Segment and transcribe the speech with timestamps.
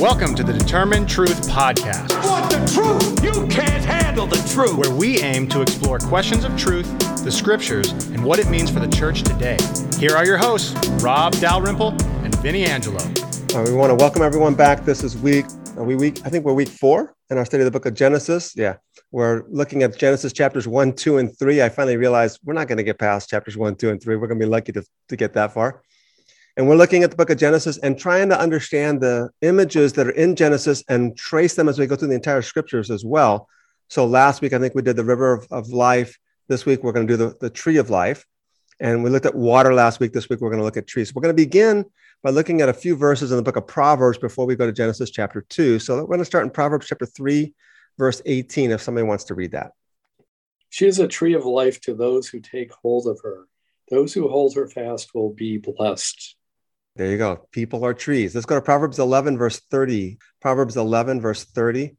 [0.00, 2.12] Welcome to the Determinetruth Podcast.
[2.28, 3.22] Want the truth?
[3.22, 4.76] You can't handle the truth.
[4.76, 6.86] Where we aim to explore questions of truth,
[7.22, 9.56] the scriptures, and what it means for the church today.
[9.96, 11.90] Here are your hosts, Rob Dalrymple
[12.24, 12.98] and Vinny Angelo.
[13.54, 14.84] Uh, we want to welcome everyone back.
[14.84, 17.66] This is week, are we week, I think we're week four in our study of
[17.66, 18.52] the book of Genesis.
[18.56, 18.76] Yeah,
[19.12, 21.62] we're looking at Genesis chapters one, two, and three.
[21.62, 24.16] I finally realized we're not going to get past chapters one, two, and three.
[24.16, 25.82] We're going to be lucky to, to get that far.
[26.56, 30.06] And we're looking at the book of Genesis and trying to understand the images that
[30.06, 33.48] are in Genesis and trace them as we go through the entire scriptures as well.
[33.88, 36.16] So last week, I think we did the river of, of life.
[36.48, 38.24] This week, we're going to do the, the tree of life.
[38.78, 40.12] And we looked at water last week.
[40.12, 41.14] This week, we're going to look at trees.
[41.14, 41.86] We're going to begin
[42.22, 44.72] by looking at a few verses in the book of Proverbs before we go to
[44.72, 45.80] Genesis chapter 2.
[45.80, 47.52] So we're going to start in Proverbs chapter 3,
[47.98, 49.72] verse 18, if somebody wants to read that.
[50.70, 53.46] She is a tree of life to those who take hold of her.
[53.90, 56.36] Those who hold her fast will be blessed.
[56.96, 57.46] There you go.
[57.50, 58.34] People are trees.
[58.34, 60.18] Let's go to Proverbs 11, verse 30.
[60.40, 61.96] Proverbs 11, verse 30.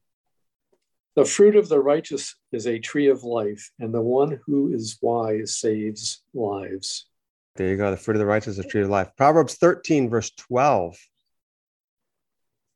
[1.16, 4.98] The fruit of the righteous is a tree of life, and the one who is
[5.02, 7.08] wise saves lives.
[7.56, 7.92] There you go.
[7.92, 9.10] The fruit of the righteous is a tree of life.
[9.18, 10.98] Proverbs 13, verse 12.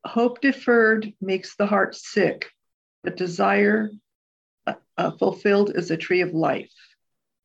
[0.06, 2.50] Hope deferred makes the heart sick,
[3.04, 3.92] but desire
[4.66, 6.72] uh, uh, fulfilled is a tree of life.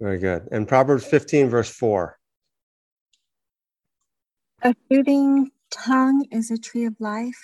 [0.00, 0.48] Very good.
[0.50, 2.16] And Proverbs 15, verse 4.
[4.66, 7.36] A fruiting tongue is a tree of life,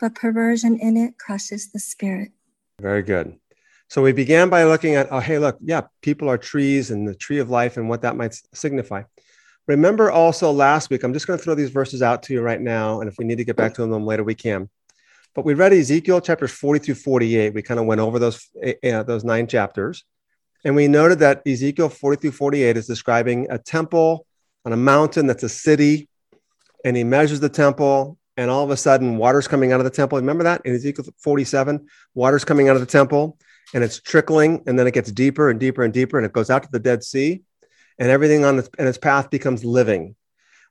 [0.00, 2.32] but perversion in it crushes the spirit.
[2.80, 3.38] Very good.
[3.88, 7.14] So we began by looking at, oh, hey, look, yeah, people are trees and the
[7.14, 9.04] tree of life and what that might signify.
[9.68, 12.60] Remember also last week, I'm just going to throw these verses out to you right
[12.60, 13.00] now.
[13.00, 14.68] And if we need to get back to them later, we can.
[15.32, 17.54] But we read Ezekiel chapters 40 through 48.
[17.54, 18.48] We kind of went over those,
[18.84, 20.02] uh, those nine chapters.
[20.64, 24.26] And we noted that Ezekiel 40 through 48 is describing a temple
[24.64, 26.08] on a mountain that's a city.
[26.84, 29.90] And he measures the temple, and all of a sudden, water's coming out of the
[29.90, 30.18] temple.
[30.18, 31.86] Remember that in Ezekiel 47?
[32.14, 33.38] Water's coming out of the temple,
[33.72, 36.50] and it's trickling, and then it gets deeper and deeper and deeper, and it goes
[36.50, 37.42] out to the Dead Sea,
[37.98, 40.14] and everything on its, in its path becomes living.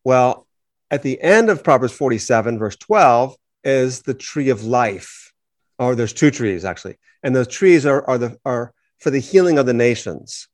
[0.03, 0.47] Well,
[0.91, 5.33] at the end of Proverbs 47, verse 12, is the tree of life.
[5.79, 9.57] Or there's two trees actually, and those trees are, are the are for the healing
[9.57, 10.47] of the nations.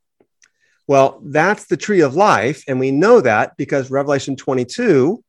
[0.88, 5.24] Well, that's the tree of life, and we know that because Revelation 22,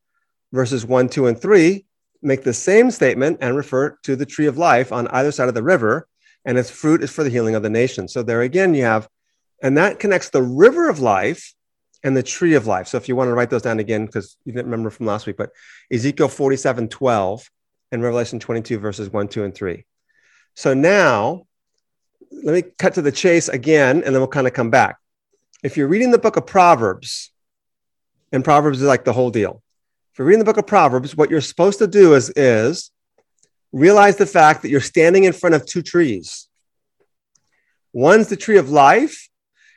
[0.52, 1.84] verses 1, 2, and 3
[2.22, 5.54] make the same statement and refer to the tree of life on either side of
[5.54, 6.06] the river,
[6.44, 8.08] and its fruit is for the healing of the nation.
[8.08, 9.08] So there again, you have,
[9.62, 11.54] and that connects the river of life
[12.02, 12.88] and the tree of life.
[12.88, 15.26] So if you want to write those down again, because you didn't remember from last
[15.26, 15.50] week, but
[15.90, 17.50] Ezekiel 47, 12
[17.92, 19.84] and Revelation 22, verses 1, 2, and 3.
[20.54, 21.46] So now
[22.30, 24.96] let me cut to the chase again, and then we'll kind of come back.
[25.62, 27.32] If you're reading the book of Proverbs,
[28.32, 29.62] and Proverbs is like the whole deal.
[30.12, 32.90] If you're reading the book of Proverbs, what you're supposed to do is, is
[33.72, 36.48] realize the fact that you're standing in front of two trees.
[37.92, 39.28] One's the tree of life,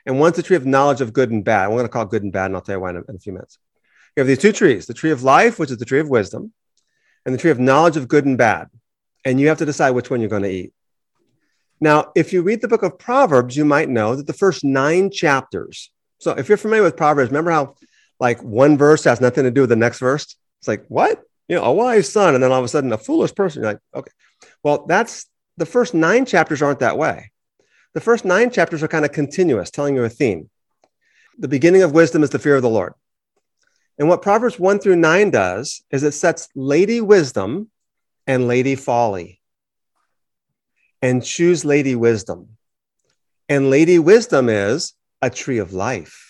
[0.05, 1.65] and one's the tree of knowledge of good and bad.
[1.65, 3.03] I'm going to call it good and bad, and I'll tell you why in a,
[3.09, 3.59] in a few minutes.
[4.15, 6.51] You have these two trees the tree of life, which is the tree of wisdom,
[7.25, 8.69] and the tree of knowledge of good and bad.
[9.25, 10.73] And you have to decide which one you're going to eat.
[11.79, 15.11] Now, if you read the book of Proverbs, you might know that the first nine
[15.11, 15.91] chapters.
[16.19, 17.75] So if you're familiar with Proverbs, remember how
[18.23, 20.37] like one verse has nothing to do with the next verse?
[20.59, 21.21] It's like, what?
[21.49, 23.61] You know, a wise son, and then all of a sudden a foolish person.
[23.61, 24.11] You're like, okay.
[24.63, 25.25] Well, that's
[25.57, 27.31] the first nine chapters aren't that way.
[27.93, 30.49] The first nine chapters are kind of continuous, telling you a theme.
[31.37, 32.93] The beginning of wisdom is the fear of the Lord.
[33.99, 37.69] And what Proverbs 1 through 9 does is it sets Lady Wisdom
[38.25, 39.41] and Lady Folly
[41.01, 42.55] and choose Lady Wisdom.
[43.49, 46.22] And Lady Wisdom is a tree of life.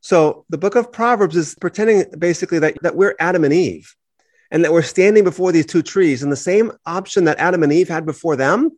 [0.00, 3.94] So the book of Proverbs is pretending basically that, that we're Adam and Eve
[4.50, 6.22] and that we're standing before these two trees.
[6.22, 8.70] And the same option that Adam and Eve had before them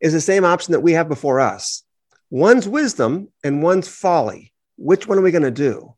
[0.00, 1.82] is the same option that we have before us.
[2.30, 4.52] One's wisdom and one's folly.
[4.76, 5.94] Which one are we going to do?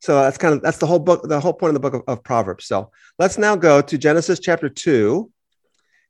[0.00, 2.02] So that's kind of that's the whole book, the whole point of the book of,
[2.06, 2.66] of, Proverbs.
[2.66, 5.32] So let's now go to Genesis chapter two,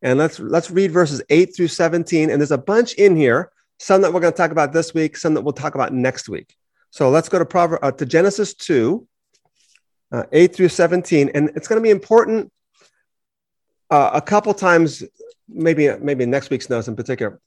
[0.02, 2.28] and let's let's read verses eight through seventeen.
[2.28, 5.16] And there's a bunch in here, some that we're going to talk about this week,
[5.16, 6.54] some that we'll talk about next week.
[6.90, 9.06] So let's go to Proverbs uh, to Genesis two,
[10.12, 12.52] uh, eight through seventeen, and it's going to be important
[13.90, 15.02] uh, a couple times,
[15.48, 17.40] maybe maybe next week's notes in particular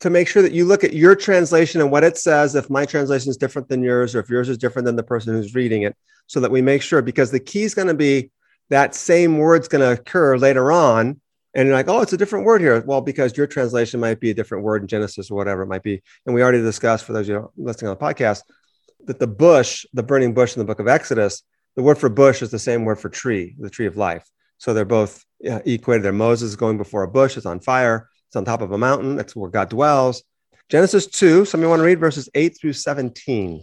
[0.00, 2.84] to make sure that you look at your translation and what it says if my
[2.84, 5.82] translation is different than yours or if yours is different than the person who's reading
[5.82, 5.96] it
[6.26, 8.30] so that we make sure because the key is going to be
[8.68, 11.20] that same word's going to occur later on
[11.56, 14.30] and you're like oh it's a different word here well because your translation might be
[14.30, 17.12] a different word in genesis or whatever it might be and we already discussed for
[17.12, 18.42] those you know listening on the podcast
[19.06, 21.42] that the bush the burning bush in the book of exodus
[21.74, 24.72] the word for bush is the same word for tree the tree of life so
[24.72, 26.12] they're both equated there.
[26.12, 29.36] Moses going before a bush, it's on fire, it's on top of a mountain, that's
[29.36, 30.22] where God dwells.
[30.68, 33.62] Genesis 2, somebody want to read verses 8 through 17.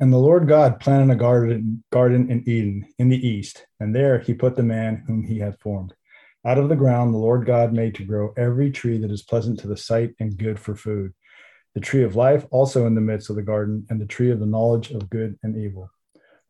[0.00, 4.18] And the Lord God planted a garden, garden in Eden in the east, and there
[4.18, 5.94] he put the man whom he had formed.
[6.46, 9.60] Out of the ground, the Lord God made to grow every tree that is pleasant
[9.60, 11.12] to the sight and good for food.
[11.74, 14.40] The tree of life also in the midst of the garden, and the tree of
[14.40, 15.90] the knowledge of good and evil.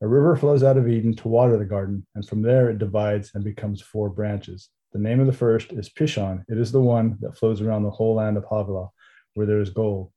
[0.01, 3.33] A river flows out of Eden to water the garden, and from there it divides
[3.35, 4.71] and becomes four branches.
[4.93, 6.45] The name of the first is Pishon.
[6.49, 8.91] It is the one that flows around the whole land of Havilah,
[9.35, 10.13] where there is gold,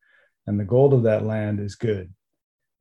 [0.45, 2.13] and the gold of that land is good.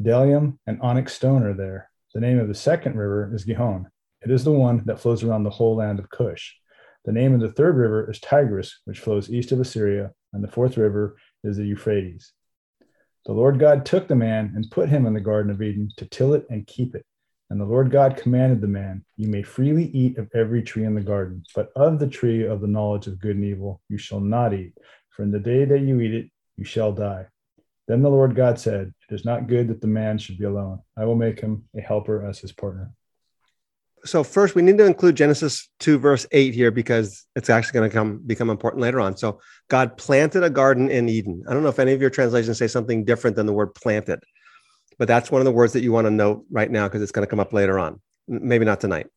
[0.03, 1.91] Bdellium and onyx stone are there.
[2.13, 3.91] The name of the second river is Gihon.
[4.21, 6.55] It is the one that flows around the whole land of Cush.
[7.05, 10.51] The name of the third river is Tigris, which flows east of Assyria, and the
[10.51, 12.33] fourth river is the Euphrates.
[13.27, 16.07] The Lord God took the man and put him in the Garden of Eden to
[16.07, 17.05] till it and keep it.
[17.51, 20.95] And the Lord God commanded the man, You may freely eat of every tree in
[20.95, 24.21] the garden, but of the tree of the knowledge of good and evil you shall
[24.21, 24.73] not eat,
[25.11, 27.27] for in the day that you eat it, you shall die.
[27.89, 30.83] Then the Lord God said, It is not good that the man should be alone.
[30.97, 32.93] I will make him a helper as his partner
[34.05, 37.91] so first we need to include genesis 2 verse 8 here because it's actually going
[37.91, 39.17] to come become important later on.
[39.17, 41.45] So god planted a garden in eden.
[41.49, 44.21] I don't know if any of your translations say something different than the word planted
[44.99, 47.13] but that's one of the words that you want to note right now because it's
[47.13, 48.01] going to come up later on.
[48.29, 49.09] Maybe not tonight.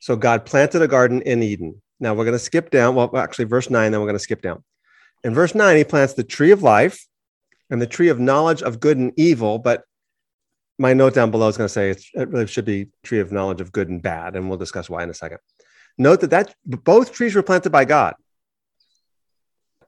[0.00, 1.80] So god planted a garden in eden.
[1.98, 4.42] Now we're going to skip down well actually verse 9 then we're going to skip
[4.42, 4.62] down.
[5.24, 7.06] In verse 9 he plants the tree of life
[7.70, 9.84] and the tree of knowledge of good and evil but
[10.80, 13.60] my note down below is going to say it really should be tree of knowledge
[13.60, 15.38] of good and bad, and we'll discuss why in a second.
[15.98, 18.14] Note that that both trees were planted by God.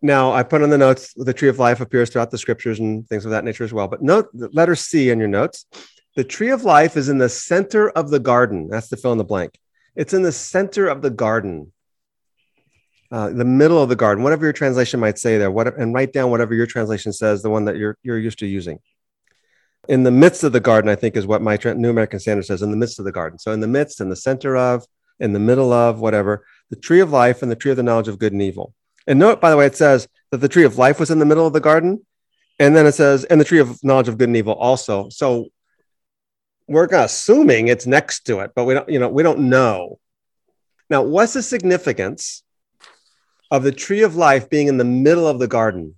[0.02, 3.08] Now, I put on the notes the tree of life appears throughout the scriptures and
[3.08, 3.88] things of that nature as well.
[3.88, 5.64] But note the letter C in your notes.
[6.14, 8.68] The tree of life is in the center of the garden.
[8.68, 9.58] That's the fill in the blank.
[9.96, 11.72] It's in the center of the garden,
[13.10, 15.50] uh, the middle of the garden, whatever your translation might say there.
[15.50, 18.46] What, and write down whatever your translation says, the one that you're, you're used to
[18.46, 18.78] using
[19.88, 22.62] in the midst of the garden, I think is what my New American Standard says,
[22.62, 23.38] in the midst of the garden.
[23.38, 24.84] So in the midst, in the center of,
[25.18, 28.08] in the middle of, whatever, the tree of life and the tree of the knowledge
[28.08, 28.74] of good and evil.
[29.06, 31.26] And note, by the way, it says that the tree of life was in the
[31.26, 32.04] middle of the garden.
[32.58, 35.08] And then it says, and the tree of knowledge of good and evil also.
[35.08, 35.48] So
[36.68, 39.98] we're assuming it's next to it, but we don't, you know, we don't know.
[40.88, 42.44] Now, what's the significance
[43.50, 45.96] of the tree of life being in the middle of the garden?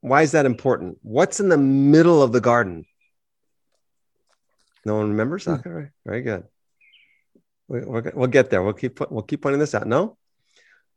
[0.00, 0.98] Why is that important?
[1.02, 2.84] What's in the middle of the garden?
[4.84, 5.44] No one remembers.
[5.44, 5.52] Hmm.
[5.52, 5.88] Okay, right.
[6.04, 6.44] very good.
[7.68, 8.62] We, will get there.
[8.62, 9.86] We'll keep we'll keep pointing this out.
[9.86, 10.16] No.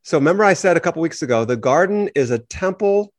[0.01, 3.13] So remember, I said a couple weeks ago, the garden is a temple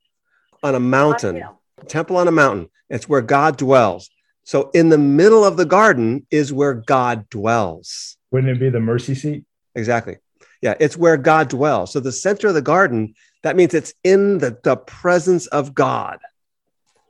[0.63, 1.43] on a mountain.
[1.89, 2.69] Temple on a mountain.
[2.91, 4.11] It's where God dwells.
[4.45, 8.17] So in the middle of the garden is where God dwells.
[8.31, 9.45] Wouldn't it be the mercy seat?
[9.75, 10.19] Exactly.
[10.63, 11.93] Yeah, it's where God dwells.
[11.93, 16.19] So the center of the garden, that means it's in the, the presence of God.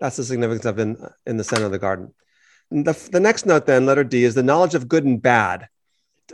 [0.01, 2.15] That's the significance of in, in the center of the garden.
[2.71, 5.69] The, the next note, then, letter D, is the knowledge of good and bad.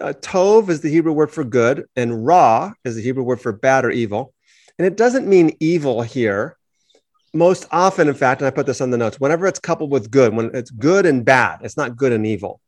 [0.01, 3.53] Uh, tov is the Hebrew word for good, and ra is the Hebrew word for
[3.53, 4.33] bad or evil.
[4.79, 6.57] And it doesn't mean evil here.
[7.35, 10.11] Most often, in fact, and I put this on the notes, whenever it's coupled with
[10.11, 12.61] good, when it's good and bad, it's not good and evil.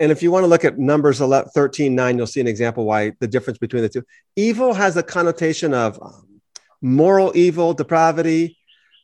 [0.00, 2.84] And if you want to look at Numbers 11, 13, 9, you'll see an example
[2.84, 4.04] why the difference between the two.
[4.36, 6.40] Evil has a connotation of um,
[6.80, 8.56] moral evil, depravity.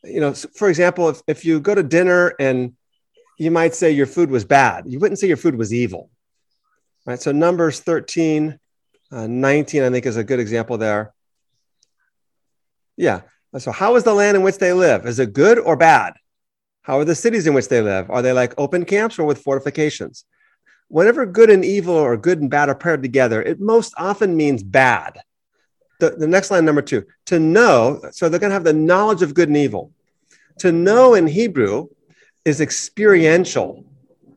[0.05, 2.75] You know, for example, if, if you go to dinner and
[3.39, 4.85] you might say your food was bad.
[4.87, 6.11] You wouldn't say your food was evil.
[7.07, 7.21] Right?
[7.21, 8.59] So Numbers 13,
[9.11, 11.13] uh, 19, I think is a good example there.
[12.97, 13.23] Yeah.
[13.59, 15.07] So how is the land in which they live?
[15.07, 16.15] Is it good or bad?
[16.83, 18.11] How are the cities in which they live?
[18.11, 20.25] Are they like open camps or with fortifications?
[20.89, 24.63] Whenever good and evil or good and bad are paired together, it most often means
[24.63, 25.19] bad.
[26.01, 29.23] The, the next line, number two, to know, so they're going to have the knowledge
[29.23, 29.93] of good and evil.
[30.59, 31.89] To know in Hebrew
[32.45, 33.85] is experiential.
[34.27, 34.37] In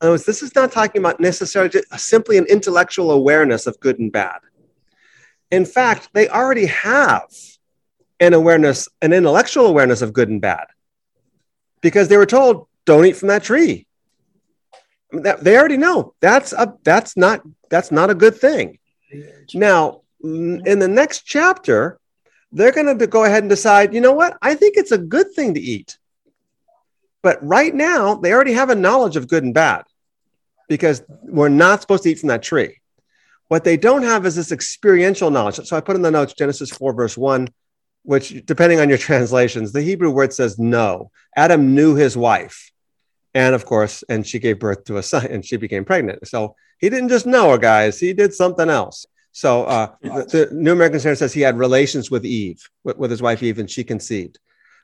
[0.00, 4.12] other words, this is not talking about necessarily simply an intellectual awareness of good and
[4.12, 4.38] bad.
[5.50, 7.24] In fact, they already have
[8.20, 10.66] an awareness, an intellectual awareness of good and bad,
[11.80, 13.86] because they were told, "Don't eat from that tree."
[15.12, 18.78] I mean, that, they already know that's a that's not that's not a good thing.
[19.54, 21.98] Now, in the next chapter,
[22.52, 24.36] they're going to go ahead and decide, you know what?
[24.40, 25.98] I think it's a good thing to eat.
[27.24, 29.84] But right now, they already have a knowledge of good and bad
[30.68, 32.82] because we're not supposed to eat from that tree.
[33.48, 35.56] What they don't have is this experiential knowledge.
[35.56, 37.48] So I put in the notes Genesis 4, verse 1,
[38.02, 41.10] which, depending on your translations, the Hebrew word says no.
[41.34, 42.70] Adam knew his wife.
[43.32, 46.28] And of course, and she gave birth to a son and she became pregnant.
[46.28, 49.06] So he didn't just know her, guys, he did something else.
[49.32, 53.10] So uh, the, the, New American Standard says he had relations with Eve, with, with
[53.10, 54.38] his wife Eve, and she conceived.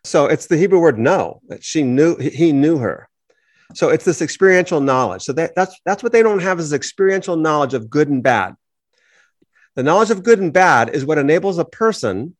[0.05, 3.09] So it's the Hebrew word know that she knew he knew her.
[3.75, 5.23] So it's this experiential knowledge.
[5.23, 8.57] So that, that's that's what they don't have is experiential knowledge of good and bad.
[9.77, 12.37] The knowledge of good and bad is what enables a person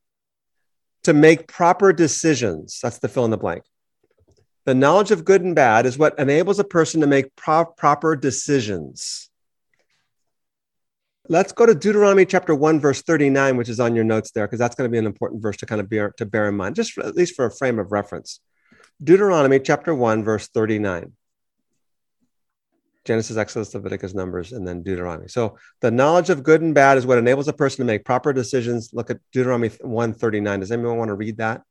[1.05, 2.81] to make proper decisions.
[2.83, 3.63] That's the fill in the blank.
[4.67, 8.17] The knowledge of good and bad is what enables a person to make pro- proper
[8.17, 9.30] decisions.
[11.29, 14.59] Let's go to Deuteronomy chapter 1, verse 39, which is on your notes there, because
[14.59, 16.75] that's going to be an important verse to kind of bear, to bear in mind,
[16.75, 18.41] just for, at least for a frame of reference.
[19.03, 21.13] Deuteronomy chapter 1, verse 39.
[23.05, 25.29] Genesis, Exodus, Leviticus, Numbers, and then Deuteronomy.
[25.29, 28.33] So the knowledge of good and bad is what enables a person to make proper
[28.33, 28.91] decisions.
[28.93, 30.61] Look at Deuteronomy 139.
[30.61, 31.63] Does anyone want to read that?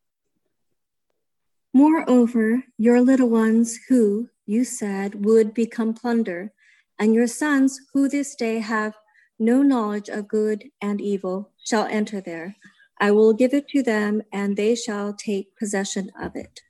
[1.74, 6.52] Moreover, your little ones who, you said, would become plunder,
[6.98, 8.96] and your sons who this day have
[9.40, 12.56] no knowledge of good and evil shall enter there.
[13.00, 16.62] I will give it to them, and they shall take possession of it.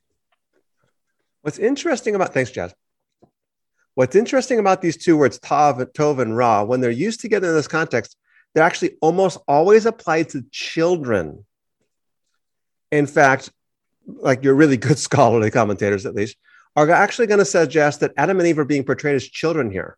[1.42, 2.72] What's interesting about, thanks, Jazz.
[3.94, 7.54] What's interesting about these two words, tav, tov, and ra, when they're used together in
[7.54, 8.16] this context,
[8.54, 11.44] they're actually almost always applied to children.
[12.92, 13.50] In fact,
[14.06, 16.36] like your really good scholarly commentators, at least,
[16.76, 19.96] are actually going to suggest that Adam and Eve are being portrayed as children here.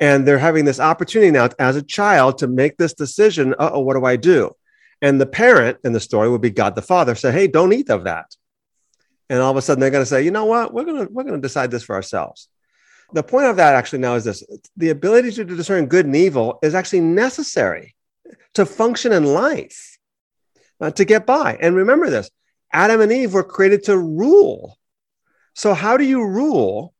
[0.00, 3.54] And they're having this opportunity now as a child to make this decision.
[3.58, 4.56] oh, what do I do?
[5.02, 7.14] And the parent in the story would be God the Father.
[7.14, 8.34] Say, hey, don't eat of that.
[9.28, 10.74] And all of a sudden they're going to say, you know what?
[10.74, 12.48] We're going to we're going to decide this for ourselves.
[13.12, 14.42] The point of that actually now is this:
[14.76, 17.94] the ability to discern good and evil is actually necessary
[18.54, 19.98] to function in life,
[20.80, 21.56] uh, to get by.
[21.60, 22.30] And remember this:
[22.72, 24.76] Adam and Eve were created to rule.
[25.54, 26.94] So how do you rule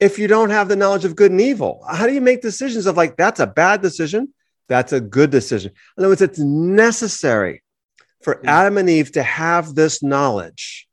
[0.00, 1.84] if you don't have the knowledge of good and evil?
[1.88, 4.32] How do you make decisions of like, that's a bad decision?
[4.68, 5.72] That's a good decision.
[5.96, 7.62] In other words, it's necessary
[8.22, 8.40] for.
[8.46, 10.86] Adam and Eve to have this knowledge.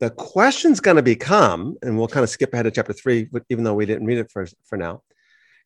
[0.00, 3.64] The question's going to become, and we'll kind of skip ahead to chapter three, even
[3.64, 5.02] though we didn't read it for, for now,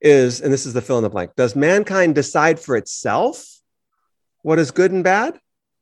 [0.01, 3.59] is, and this is the fill in the blank, does mankind decide for itself
[4.43, 5.41] what is good and bad?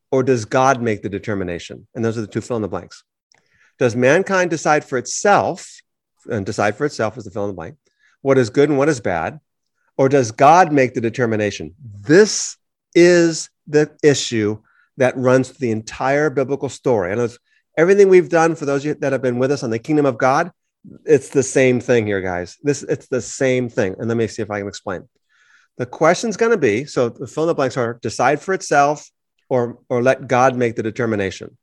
[0.09, 1.85] Or does God make the determination?
[1.93, 3.03] And those are the two fill in the blanks.
[3.77, 5.81] Does mankind decide for itself
[6.29, 7.75] and decide for itself as the fill in the blank,
[8.21, 9.39] what is good and what is bad?
[9.97, 11.73] Or does God make the determination?
[12.01, 12.57] This
[12.93, 14.61] is the issue
[14.97, 17.11] that runs through the entire biblical story.
[17.11, 17.37] And it's
[17.77, 20.51] everything we've done for those that have been with us on the kingdom of God,
[21.05, 22.57] it's the same thing here, guys.
[22.63, 23.95] This it's the same thing.
[23.99, 25.07] And let me see if I can explain.
[25.77, 29.09] The question's going to be so the fill in the blanks are decide for itself
[29.49, 31.57] or or let God make the determination.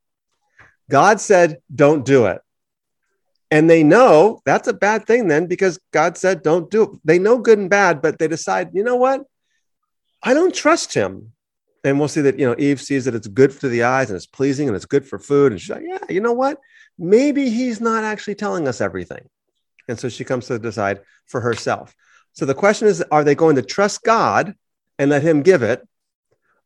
[0.90, 2.42] God said, don't do it.
[3.50, 6.90] And they know that's a bad thing then because God said, don't do it.
[7.04, 9.22] They know good and bad, but they decide, you know what?
[10.22, 11.32] I don't trust him.
[11.84, 14.16] And we'll see that, you know, Eve sees that it's good for the eyes and
[14.16, 15.52] it's pleasing and it's good for food.
[15.52, 16.58] And she's like, yeah, you know what?
[16.98, 19.28] Maybe he's not actually telling us everything.
[19.86, 21.94] And so she comes to decide for herself.
[22.32, 24.54] So the question is, are they going to trust God
[24.98, 25.86] and let him give it?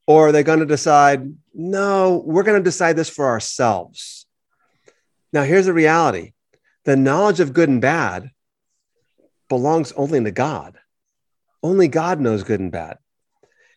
[0.06, 4.26] Or are they going to decide, no, we're going to decide this for ourselves?
[5.32, 6.32] Now, here's the reality
[6.88, 8.30] the knowledge of good and bad
[9.50, 10.78] belongs only to God.
[11.62, 12.96] Only God knows good and bad.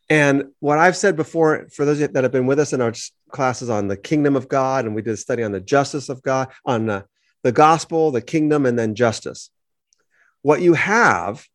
[0.10, 2.94] And what I've said before, for those that have been with us in our
[3.30, 6.22] classes on the kingdom of God, and we did a study on the justice of
[6.22, 7.04] God, on the,
[7.44, 9.50] the gospel, the kingdom, and then justice.
[10.42, 11.46] What you have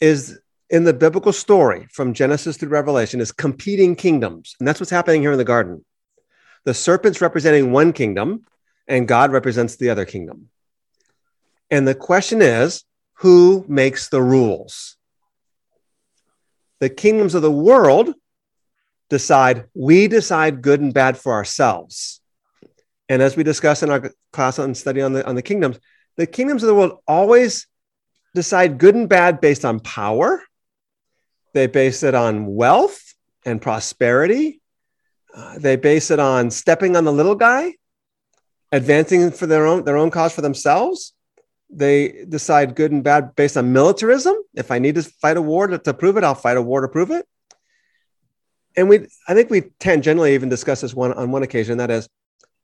[0.00, 4.56] is in the biblical story from Genesis through Revelation is competing kingdoms.
[4.58, 5.84] And that's what's happening here in the garden.
[6.64, 8.46] The serpent's representing one kingdom,
[8.88, 10.48] and God represents the other kingdom.
[11.70, 12.84] And the question is
[13.14, 14.96] who makes the rules?
[16.80, 18.14] The kingdoms of the world
[19.10, 22.20] decide, we decide good and bad for ourselves.
[23.08, 25.78] And as we discussed in our class on study on the, on the kingdoms,
[26.16, 27.66] the kingdoms of the world always
[28.34, 30.42] decide good and bad based on power.
[31.54, 33.02] They base it on wealth
[33.44, 34.60] and prosperity.
[35.34, 37.74] Uh, they base it on stepping on the little guy,
[38.70, 41.14] advancing for their own, their own cause for themselves
[41.70, 44.34] they decide good and bad based on militarism.
[44.54, 46.80] If I need to fight a war to, to prove it, I'll fight a war
[46.80, 47.26] to prove it.
[48.76, 51.78] And we, I think we tangentially even discussed this one on one occasion.
[51.78, 52.08] That is,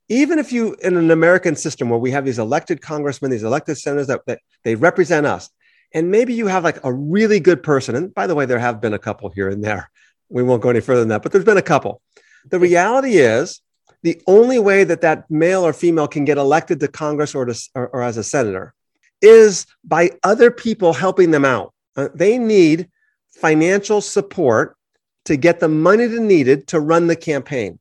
[0.07, 3.77] even if you in an American system where we have these elected congressmen, these elected
[3.77, 5.49] senators that, that they represent us,
[5.93, 7.95] and maybe you have like a really good person.
[7.95, 9.89] And by the way, there have been a couple here and there.
[10.29, 12.01] We won't go any further than that, but there's been a couple.
[12.49, 13.61] The reality is,
[14.03, 17.69] the only way that that male or female can get elected to Congress or, to,
[17.73, 18.75] or, or as a senator
[19.21, 21.73] is by other people helping them out.
[21.95, 22.89] Uh, they need
[23.29, 24.77] financial support
[25.25, 27.79] to get the money they needed to run the campaign.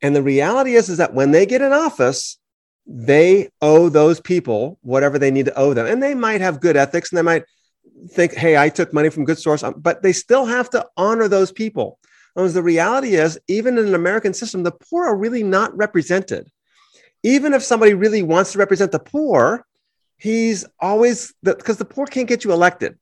[0.00, 2.38] And the reality is, is that when they get in office,
[2.86, 5.86] they owe those people whatever they need to owe them.
[5.86, 7.44] And they might have good ethics and they might
[8.10, 11.28] think, hey, I took money from good source, um, but they still have to honor
[11.28, 11.98] those people.
[12.34, 16.50] Because the reality is, even in an American system, the poor are really not represented.
[17.22, 19.64] Even if somebody really wants to represent the poor,
[20.22, 22.96] he's always because the, the poor can't get you elected.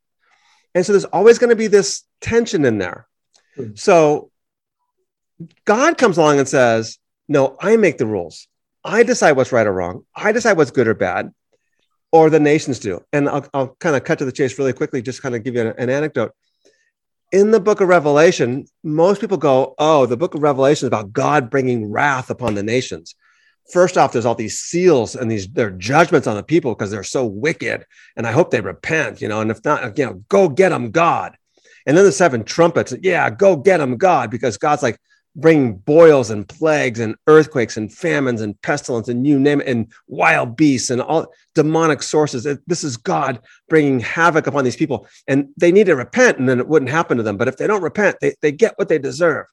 [0.75, 3.07] And so there's always going to be this tension in there.
[3.59, 3.75] Mm-hmm.
[3.75, 4.31] So
[5.67, 6.99] God comes along and says,
[7.29, 8.49] No, I make the rules.
[8.83, 10.07] I decide what's right or wrong.
[10.17, 11.33] I decide what's good or bad,
[12.11, 13.05] or the nations do.
[13.13, 15.55] And I'll, I'll kind of cut to the chase really quickly, just kind of give
[15.55, 16.33] you an, an anecdote.
[17.33, 21.13] In the book of Revelation, most people go, Oh, the book of Revelation is about
[21.13, 23.15] God bringing wrath upon the nations.
[23.73, 27.05] First off, there's all these seals and these their judgments on the people because they're
[27.05, 27.85] so wicked.
[28.17, 30.91] And I hope they repent, you know, and if not, you know, go get them,
[30.91, 31.37] God.
[31.87, 34.99] And then the seven trumpets, yeah, go get them, God, because God's like,
[35.37, 39.93] bring boils and plagues and earthquakes and famines and pestilence and you name it, and
[40.09, 42.47] wild beasts and all demonic sources.
[42.67, 45.07] This is God bringing havoc upon these people.
[45.29, 47.37] And they need to repent and then it wouldn't happen to them.
[47.37, 49.47] But if they don't repent, they, they get what they deserve.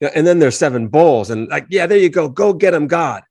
[0.00, 2.28] You know, and then there's seven bowls and like, yeah, there you go.
[2.28, 3.22] Go get them, God.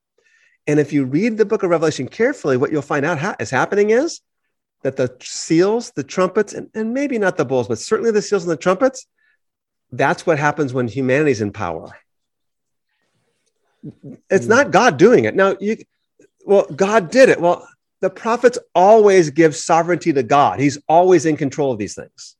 [0.67, 3.49] And if you read the book of Revelation carefully, what you'll find out ha- is
[3.49, 4.21] happening is
[4.83, 8.43] that the seals, the trumpets, and, and maybe not the bulls, but certainly the seals
[8.43, 9.07] and the trumpets,
[9.91, 11.95] that's what happens when humanity's in power.
[14.29, 14.51] It's hmm.
[14.51, 15.35] not God doing it.
[15.35, 15.77] Now, you,
[16.45, 17.39] well, God did it.
[17.39, 17.67] Well,
[17.99, 20.59] the prophets always give sovereignty to God.
[20.59, 22.35] He's always in control of these things.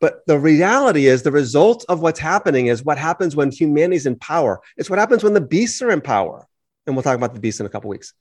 [0.00, 4.16] But the reality is, the result of what's happening is what happens when humanity's in
[4.16, 4.60] power.
[4.76, 6.46] It's what happens when the beasts are in power.
[6.86, 8.12] And we'll talk about the beasts in a couple weeks.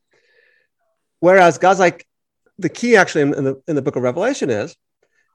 [1.20, 2.06] Whereas God's like,
[2.58, 4.76] the key actually in, in, the, in the book of Revelation is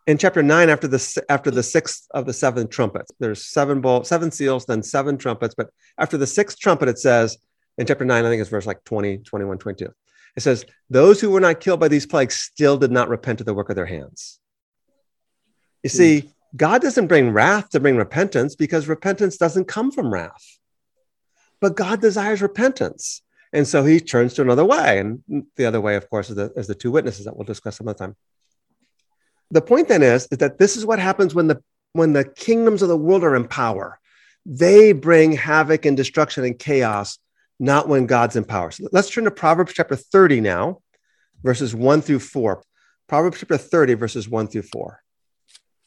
[0.09, 4.05] in chapter nine, after the after the sixth of the seven trumpets, there's seven bowl,
[4.05, 5.55] seven seals, then seven trumpets.
[5.55, 5.69] But
[5.99, 7.37] after the sixth trumpet, it says
[7.77, 9.93] in chapter nine, I think it's verse like 20, 21, 22.
[10.35, 13.47] It says, Those who were not killed by these plagues still did not repent of
[13.47, 14.41] the work of their hands.
[15.83, 15.97] You hmm.
[15.97, 20.59] see, God doesn't bring wrath to bring repentance because repentance doesn't come from wrath.
[21.61, 23.23] But God desires repentance.
[23.53, 24.99] And so he turns to another way.
[24.99, 27.77] And the other way, of course, is the, is the two witnesses that we'll discuss
[27.77, 28.17] some other time
[29.51, 32.83] the point then is, is that this is what happens when the when the kingdoms
[32.83, 33.99] of the world are in power.
[34.45, 37.19] They bring havoc and destruction and chaos,
[37.59, 38.71] not when God's in power.
[38.71, 40.81] So let's turn to Proverbs chapter 30 now,
[41.43, 42.63] verses 1 through 4.
[43.09, 45.03] Proverbs chapter 30, verses 1 through 4.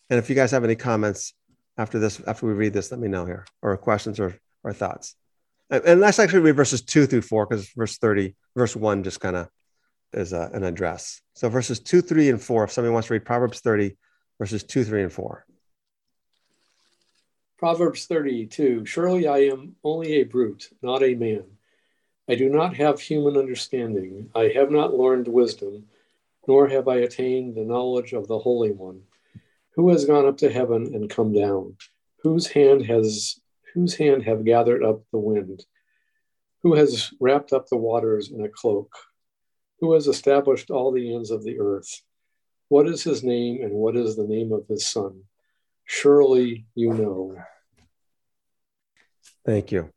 [0.10, 1.34] And if you guys have any comments
[1.78, 5.16] after this, after we read this, let me know here, or questions or, or thoughts.
[5.72, 9.38] And let's actually read verses 2 through 4, because verse 30, verse 1 just kind
[9.38, 9.48] of
[10.14, 11.22] is a, an address.
[11.34, 12.64] So verses two, three, and four.
[12.64, 13.96] If somebody wants to read Proverbs 30,
[14.40, 15.46] verses two, three, and four.
[17.58, 21.44] Proverbs 32 Surely I am only a brute, not a man.
[22.28, 24.30] I do not have human understanding.
[24.36, 25.86] I have not learned wisdom,
[26.48, 29.02] nor have I attained the knowledge of the Holy One.
[29.76, 31.78] Who has gone up to heaven and come down?
[32.24, 33.40] Whose hand has
[33.74, 35.66] whose hand have gathered up the wind?
[36.64, 38.96] Who has wrapped up the waters in a cloak?
[39.82, 42.02] who has established all the ends of the earth.
[42.70, 45.24] What is his name and what is the name of his son?
[45.86, 47.36] Surely you know.
[49.46, 49.90] Thank you.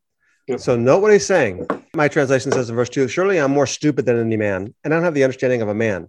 [0.48, 0.60] Yep.
[0.60, 1.66] So note what he's saying.
[1.94, 4.96] My translation says in verse 2 Surely I'm more stupid than any man, and I
[4.96, 6.08] don't have the understanding of a man.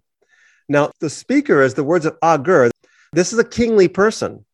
[0.67, 2.71] Now, the speaker is the words of Agur.
[3.13, 4.45] This is a kingly person.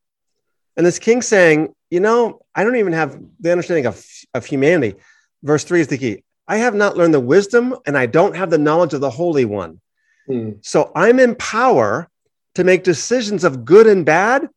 [0.78, 4.98] And this king saying, You know, I don't even have the understanding of, of humanity.
[5.44, 6.24] Verse 3 is the key.
[6.48, 9.46] I have not learned the wisdom and I don't have the knowledge of the Holy
[9.46, 9.80] One.
[10.28, 10.52] Hmm.
[10.62, 12.10] So I'm in power
[12.56, 14.50] to make decisions of good and bad.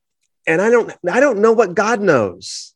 [0.47, 2.75] And I don't, I don't know what God knows.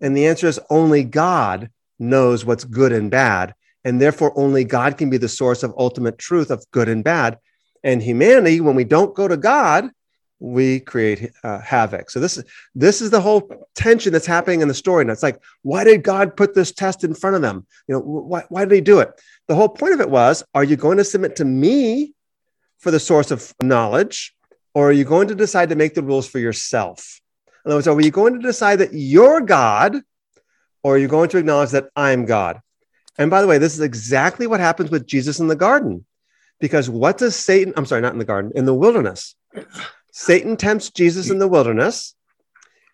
[0.00, 3.54] And the answer is only God knows what's good and bad.
[3.84, 7.38] And therefore, only God can be the source of ultimate truth of good and bad.
[7.82, 9.90] And humanity, when we don't go to God,
[10.40, 12.10] we create uh, havoc.
[12.10, 12.44] So this is
[12.74, 15.02] this is the whole tension that's happening in the story.
[15.02, 17.66] And it's like, why did God put this test in front of them?
[17.88, 19.10] You know, why, why did He do it?
[19.48, 22.14] The whole point of it was, are you going to submit to me
[22.78, 24.34] for the source of knowledge,
[24.74, 27.20] or are you going to decide to make the rules for yourself?
[27.64, 29.96] In other words, are you going to decide that you're God,
[30.82, 32.60] or are you going to acknowledge that I'm God?
[33.16, 36.04] And by the way, this is exactly what happens with Jesus in the garden.
[36.60, 39.34] Because what does Satan, I'm sorry, not in the garden, in the wilderness.
[40.16, 42.14] Satan tempts Jesus in the wilderness,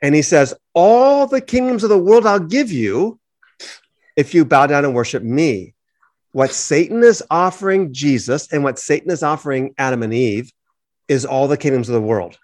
[0.01, 3.21] and he says, All the kingdoms of the world I'll give you
[4.17, 5.75] if you bow down and worship me.
[6.33, 10.51] What Satan is offering Jesus and what Satan is offering Adam and Eve
[11.09, 12.39] is all the kingdoms of the world.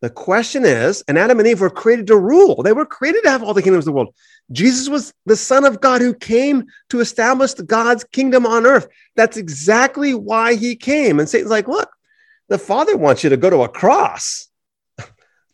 [0.00, 2.62] The question is, and Adam and Eve were created to rule.
[2.62, 4.14] They were created to have all the kingdoms of the world.
[4.52, 8.86] Jesus was the Son of God who came to establish God's kingdom on earth.
[9.16, 11.18] That's exactly why he came.
[11.18, 11.90] And Satan's like, look,
[12.48, 14.48] the Father wants you to go to a cross.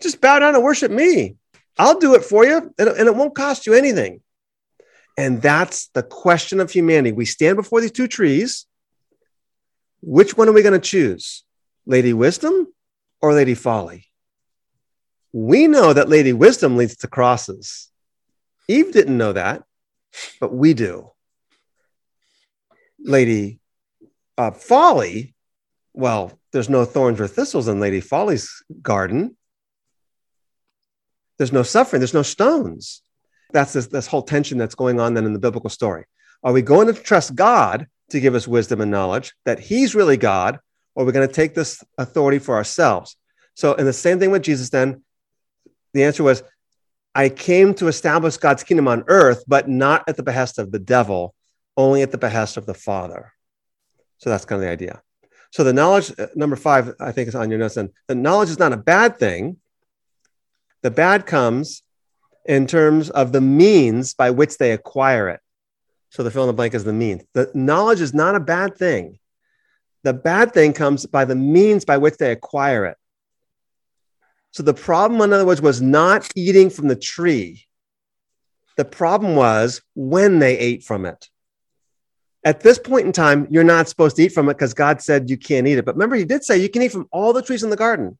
[0.02, 1.36] Just bow down and worship me.
[1.78, 4.20] I'll do it for you, and, it won't cost you anything.
[5.16, 7.12] And that's the question of humanity.
[7.12, 8.66] We stand before these two trees.
[10.02, 11.44] Which one are we going to choose?
[11.86, 12.66] Lady Wisdom
[13.20, 14.06] or Lady Folly?
[15.32, 17.90] We know that Lady Wisdom leads to crosses.
[18.68, 19.62] Eve didn't know that,
[20.40, 21.10] but we do.
[22.98, 23.60] Lady
[24.36, 25.34] uh, Folly,
[25.92, 29.36] well, there's no thorns or thistles in Lady Folly's garden.
[31.38, 33.02] There's no suffering, there's no stones.
[33.52, 36.04] That's this, this whole tension that's going on then in the biblical story.
[36.42, 40.16] Are we going to trust God to give us wisdom and knowledge, that He's really
[40.16, 40.58] God,
[40.94, 43.16] or are we going to take this authority for ourselves?
[43.54, 45.02] So, and the same thing with Jesus then,
[45.92, 46.42] the answer was,
[47.14, 50.78] I came to establish God's kingdom on earth, but not at the behest of the
[50.78, 51.34] devil,
[51.76, 53.32] only at the behest of the Father.
[54.18, 55.02] So that's kind of the idea.
[55.50, 57.76] So the knowledge, uh, number five, I think is on your notes.
[57.76, 59.56] And the knowledge is not a bad thing.
[60.82, 61.82] The bad comes
[62.46, 65.40] in terms of the means by which they acquire it.
[66.10, 67.22] So the fill in the blank is the means.
[67.34, 69.18] The knowledge is not a bad thing.
[70.02, 72.96] The bad thing comes by the means by which they acquire it.
[74.52, 77.66] So the problem, in other words, was not eating from the tree.
[78.76, 81.28] The problem was when they ate from it.
[82.44, 85.28] At this point in time, you're not supposed to eat from it because God said
[85.28, 85.84] you can't eat it.
[85.84, 88.18] But remember, He did say you can eat from all the trees in the garden.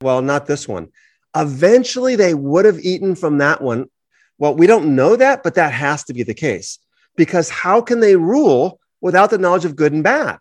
[0.00, 0.88] Well, not this one.
[1.36, 3.86] Eventually, they would have eaten from that one.
[4.38, 6.78] Well, we don't know that, but that has to be the case
[7.16, 10.38] because how can they rule without the knowledge of good and bad?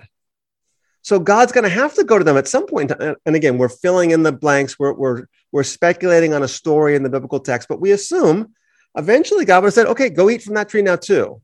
[1.02, 2.92] So God's going to have to go to them at some point.
[2.92, 4.80] And again, we're filling in the blanks.
[4.80, 8.54] We're, we're, we're speculating on a story in the biblical text, but we assume
[8.96, 11.42] eventually God would have said, okay, go eat from that tree now too.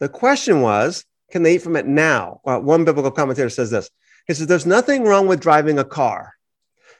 [0.00, 2.40] The question was, can they eat from it now?
[2.44, 3.90] Well, one biblical commentator says this.
[4.26, 6.34] He says, there's nothing wrong with driving a car,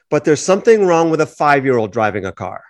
[0.09, 2.63] but there's something wrong with a five year old driving a car.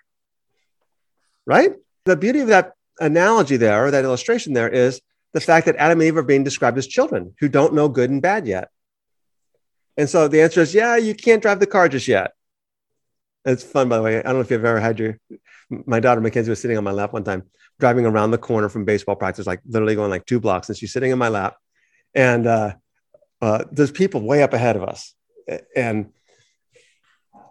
[1.45, 1.73] Right?
[2.05, 5.01] The beauty of that analogy there, or that illustration there, is
[5.33, 8.09] the fact that Adam and Eve are being described as children who don't know good
[8.09, 8.69] and bad yet.
[9.97, 12.31] And so the answer is, yeah, you can't drive the car just yet.
[13.45, 14.19] It's fun, by the way.
[14.19, 15.19] I don't know if you've ever had your,
[15.69, 17.43] my daughter Mackenzie was sitting on my lap one time,
[17.79, 20.69] driving around the corner from baseball practice, like literally going like two blocks.
[20.69, 21.55] And she's sitting in my lap.
[22.15, 22.73] And uh,
[23.41, 25.13] uh, there's people way up ahead of us.
[25.75, 26.11] And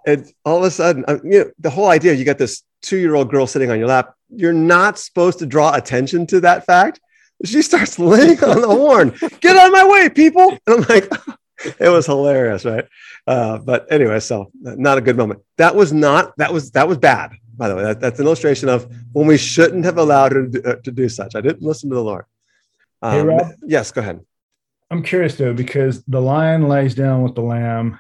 [0.07, 2.96] and all of a sudden, uh, you know, the whole idea you got this two
[2.96, 6.64] year old girl sitting on your lap, you're not supposed to draw attention to that
[6.64, 7.00] fact.
[7.44, 10.50] She starts laying on the horn, get out of my way, people.
[10.66, 11.11] And I'm like,
[11.79, 12.87] it was hilarious, right?
[13.27, 15.40] Uh, but anyway, so not a good moment.
[15.57, 17.33] That was not that was that was bad.
[17.57, 20.49] By the way, that, that's an illustration of when we shouldn't have allowed her to
[20.49, 21.35] do, uh, to do such.
[21.35, 22.25] I didn't listen to the Lord.
[23.03, 24.21] Um, hey, Rob, yes, go ahead.
[24.90, 27.99] I'm curious though because the lion lays down with the lamb,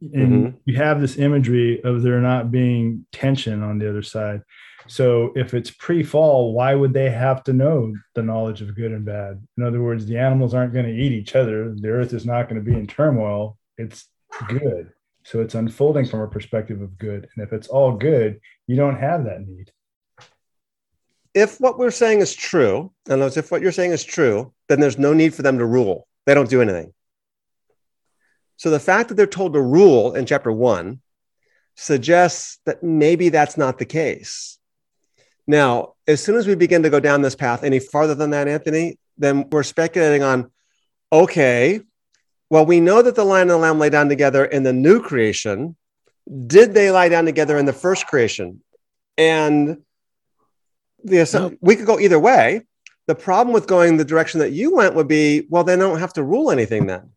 [0.00, 0.56] and mm-hmm.
[0.64, 4.42] you have this imagery of there not being tension on the other side.
[4.86, 9.04] So if it's pre-fall, why would they have to know the knowledge of good and
[9.04, 9.42] bad?
[9.56, 11.74] In other words, the animals aren't going to eat each other.
[11.74, 13.56] The earth is not going to be in turmoil.
[13.78, 14.08] It's
[14.48, 14.92] good.
[15.24, 17.28] So it's unfolding from a perspective of good.
[17.34, 19.72] And if it's all good, you don't have that need.
[21.32, 24.98] If what we're saying is true, and if what you're saying is true, then there's
[24.98, 26.06] no need for them to rule.
[26.26, 26.92] They don't do anything.
[28.56, 31.00] So the fact that they're told to rule in chapter one
[31.74, 34.58] suggests that maybe that's not the case.
[35.46, 38.48] Now, as soon as we begin to go down this path any farther than that,
[38.48, 40.50] Anthony, then we're speculating on
[41.12, 41.80] okay,
[42.50, 45.00] well, we know that the lion and the lamb lay down together in the new
[45.00, 45.76] creation.
[46.46, 48.62] Did they lie down together in the first creation?
[49.16, 49.82] And
[51.04, 51.56] the, no.
[51.60, 52.62] we could go either way.
[53.06, 56.14] The problem with going the direction that you went would be well, they don't have
[56.14, 57.10] to rule anything then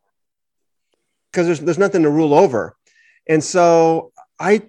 [1.31, 2.75] because there's, there's nothing to rule over.
[3.27, 4.63] And so I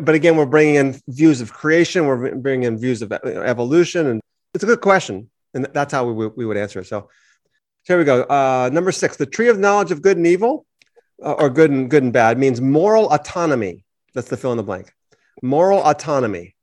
[0.00, 4.20] but again, we're bringing in views of creation, we're bringing in views of evolution, and
[4.54, 6.86] it's a good question, and that's how we, we would answer it.
[6.86, 7.08] So,
[7.84, 8.22] here we go.
[8.22, 10.66] Uh, number six: the tree of knowledge of good and evil,
[11.22, 13.84] uh, or good and good and bad, means moral autonomy.
[14.14, 14.92] That's the fill in the blank.
[15.42, 16.54] Moral autonomy.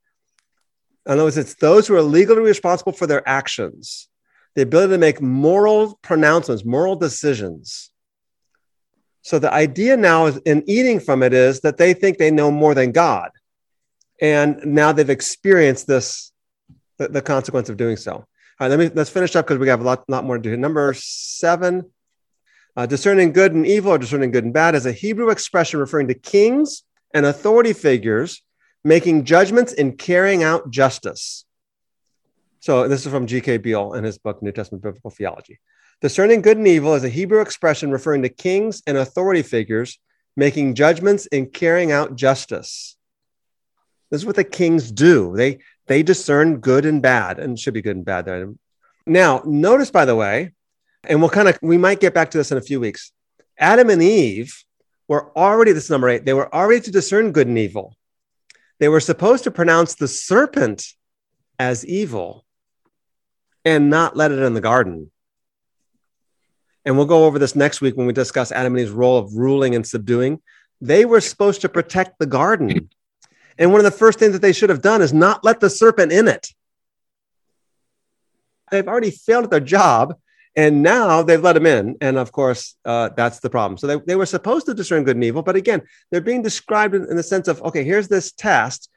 [1.05, 4.07] In other words, it's those who are legally responsible for their actions,
[4.55, 7.91] the ability to make moral pronouncements, moral decisions.
[9.21, 12.51] So the idea now is in eating from it is that they think they know
[12.51, 13.31] more than God.
[14.21, 16.31] And now they've experienced this,
[16.97, 18.13] the, the consequence of doing so.
[18.13, 18.25] All
[18.59, 20.57] right, let me let's finish up because we have a lot, lot more to do.
[20.57, 21.89] Number seven,
[22.75, 26.07] uh, discerning good and evil or discerning good and bad is a Hebrew expression referring
[26.09, 28.41] to kings and authority figures
[28.83, 31.45] making judgments and carrying out justice.
[32.59, 33.57] So this is from G.K.
[33.57, 35.59] Beale in his book, New Testament Biblical Theology.
[36.01, 39.99] Discerning good and evil is a Hebrew expression referring to kings and authority figures
[40.37, 42.95] making judgments and carrying out justice.
[44.09, 45.35] This is what the kings do.
[45.35, 48.53] They they discern good and bad, and should be good and bad there.
[49.05, 50.53] Now, notice by the way,
[51.03, 53.11] and we'll kind of we might get back to this in a few weeks.
[53.57, 54.63] Adam and Eve
[55.09, 56.23] were already this number eight.
[56.23, 57.97] They were already to discern good and evil.
[58.79, 60.85] They were supposed to pronounce the serpent
[61.59, 62.45] as evil
[63.65, 65.11] and not let it in the garden.
[66.85, 69.33] And we'll go over this next week when we discuss Adam and Eve's role of
[69.33, 70.41] ruling and subduing.
[70.81, 72.89] They were supposed to protect the garden.
[73.57, 75.69] And one of the first things that they should have done is not let the
[75.69, 76.47] serpent in it.
[78.71, 80.15] They've already failed at their job,
[80.55, 81.97] and now they've let him in.
[81.99, 83.77] And of course, uh, that's the problem.
[83.77, 86.95] So they, they were supposed to discern good and evil, but again, they're being described
[86.95, 88.89] in, in the sense of okay, here's this test.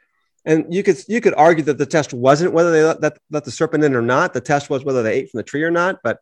[0.45, 3.45] And you could you could argue that the test wasn't whether they let, let, let
[3.45, 4.35] the serpent in or not.
[4.35, 6.01] The test was whether they ate from the tree or not.
[6.03, 6.18] But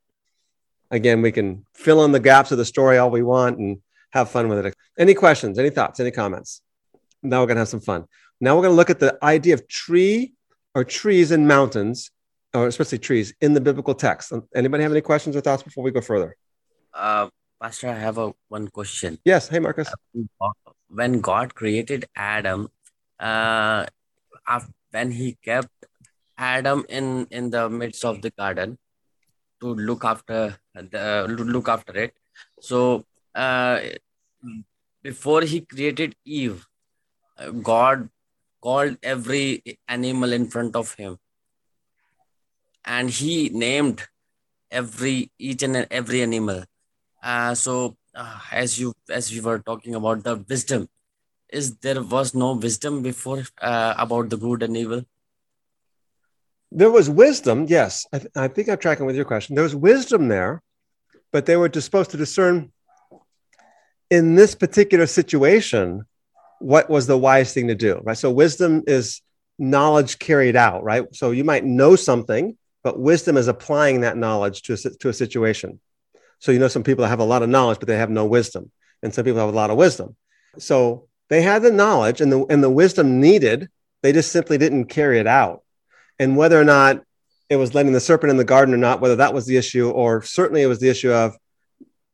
[0.90, 3.78] again, we can fill in the gaps of the story all we want and
[4.12, 4.74] have fun with it.
[4.98, 5.58] Any questions?
[5.58, 6.00] Any thoughts?
[6.00, 6.62] Any comments?
[7.22, 8.06] Now we're gonna have some fun.
[8.40, 10.34] Now we're gonna look at the idea of tree
[10.74, 12.10] or trees and mountains
[12.54, 14.32] or especially trees in the biblical text.
[14.54, 16.36] Anybody have any questions or thoughts before we go further?
[16.92, 17.28] Uh,
[17.60, 19.18] Pastor, I have a one question.
[19.24, 19.48] Yes.
[19.48, 19.92] Hey, Marcus.
[20.88, 22.68] When God created Adam,
[23.20, 23.86] uh,
[24.90, 25.68] when He kept
[26.36, 28.78] Adam in in the midst of the garden
[29.60, 32.14] to look after the look after it,
[32.60, 33.80] so uh,
[35.02, 36.66] before He created Eve,
[37.62, 38.08] God
[38.60, 41.18] called every animal in front of Him.
[42.84, 44.08] And he named
[44.70, 46.64] every each and every animal.
[47.22, 50.88] Uh, so uh, as you as we were talking about the wisdom
[51.50, 55.04] is there was no wisdom before uh, about the good and evil
[56.72, 59.74] there was wisdom yes I, th- I think i'm tracking with your question there was
[59.74, 60.62] wisdom there
[61.32, 62.72] but they were just supposed to discern
[64.10, 66.04] in this particular situation
[66.58, 69.22] what was the wise thing to do right so wisdom is
[69.58, 74.62] knowledge carried out right so you might know something but wisdom is applying that knowledge
[74.62, 75.80] to a, to a situation.
[76.38, 78.70] So, you know, some people have a lot of knowledge, but they have no wisdom.
[79.02, 80.16] And some people have a lot of wisdom.
[80.58, 83.68] So they had the knowledge and the, and the wisdom needed.
[84.02, 85.62] They just simply didn't carry it out.
[86.20, 87.02] And whether or not
[87.48, 89.90] it was letting the serpent in the garden or not, whether that was the issue,
[89.90, 91.36] or certainly it was the issue of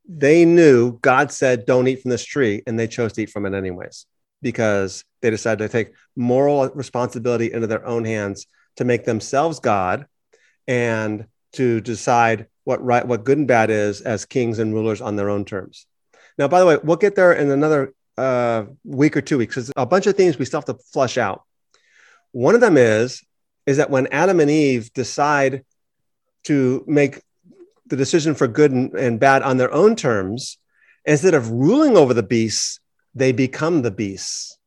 [0.09, 2.63] they knew God said, don't eat from this tree.
[2.67, 4.07] And they chose to eat from it anyways,
[4.41, 10.07] because they decided to take moral responsibility into their own hands to make themselves God
[10.69, 15.17] and to decide what right, what good and bad is as kings and rulers on
[15.17, 15.87] their own terms.
[16.39, 19.57] Now, by the way, we'll get there in another uh, week or two weeks.
[19.57, 21.43] There's a bunch of things we still have to flush out.
[22.33, 23.23] One of them is
[23.67, 25.65] is that when Adam and Eve decide
[26.45, 27.21] to make
[27.87, 30.59] the decision for good and, and bad on their own terms,
[31.05, 32.81] instead of ruling over the beasts,
[33.15, 34.59] they become the beasts.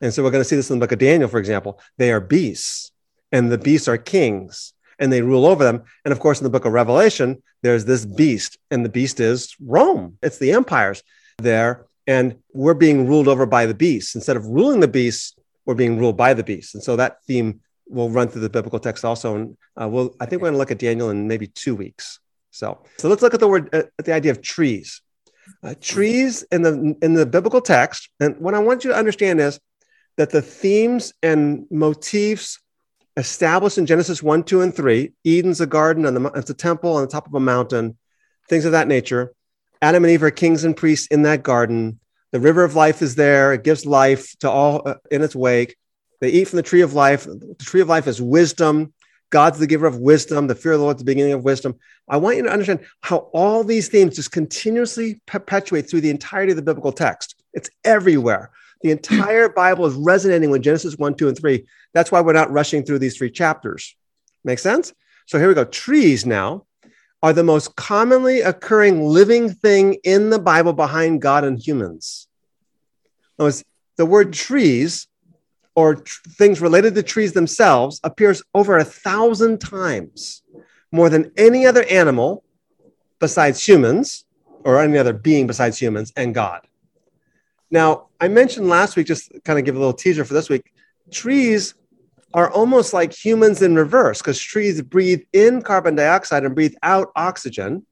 [0.00, 1.80] And so we're going to see this in the book of Daniel, for example.
[1.96, 2.90] They are beasts
[3.30, 5.84] and the beasts are kings and they rule over them.
[6.04, 9.54] And of course, in the book of Revelation, there's this beast, and the beast is
[9.60, 10.18] Rome.
[10.22, 11.02] It's the empires
[11.38, 11.86] there.
[12.06, 14.14] And we're being ruled over by the beasts.
[14.16, 16.74] Instead of ruling the beast, we're being ruled by the beast.
[16.74, 19.36] And so that theme will run through the biblical text also.
[19.36, 22.18] And uh, we'll, I think we're going to look at Daniel in maybe two weeks.
[22.50, 25.00] So, so let's look at the word, uh, at the idea of trees.
[25.62, 29.40] Uh, trees in the in the biblical text, and what I want you to understand
[29.40, 29.58] is
[30.16, 32.60] that the themes and motifs
[33.16, 35.12] established in Genesis 1, 2, and 3.
[35.24, 37.96] Eden's a garden, and it's a temple on the top of a mountain,
[38.48, 39.34] things of that nature.
[39.80, 41.98] Adam and Eve are kings and priests in that garden.
[42.32, 45.76] The river of life is there, it gives life to all uh, in its wake.
[46.20, 47.24] They eat from the tree of life.
[47.24, 48.92] The tree of life is wisdom.
[49.30, 50.46] God's the giver of wisdom.
[50.46, 51.78] The fear of the Lord is the beginning of wisdom.
[52.08, 56.52] I want you to understand how all these themes just continuously perpetuate through the entirety
[56.52, 57.34] of the biblical text.
[57.52, 58.50] It's everywhere.
[58.82, 61.64] The entire Bible is resonating with Genesis 1, 2, and 3.
[61.92, 63.96] That's why we're not rushing through these three chapters.
[64.44, 64.92] Make sense?
[65.26, 65.64] So here we go.
[65.64, 66.66] Trees now
[67.22, 72.26] are the most commonly occurring living thing in the Bible behind God and humans.
[73.96, 75.06] The word trees
[75.74, 80.42] or tr- things related to trees themselves appears over a thousand times
[80.90, 82.42] more than any other animal
[83.18, 84.24] besides humans
[84.64, 86.66] or any other being besides humans and God.
[87.70, 90.72] Now, I mentioned last week, just kind of give a little teaser for this week,
[91.10, 91.74] trees
[92.34, 97.12] are almost like humans in reverse because trees breathe in carbon dioxide and breathe out
[97.16, 97.86] oxygen,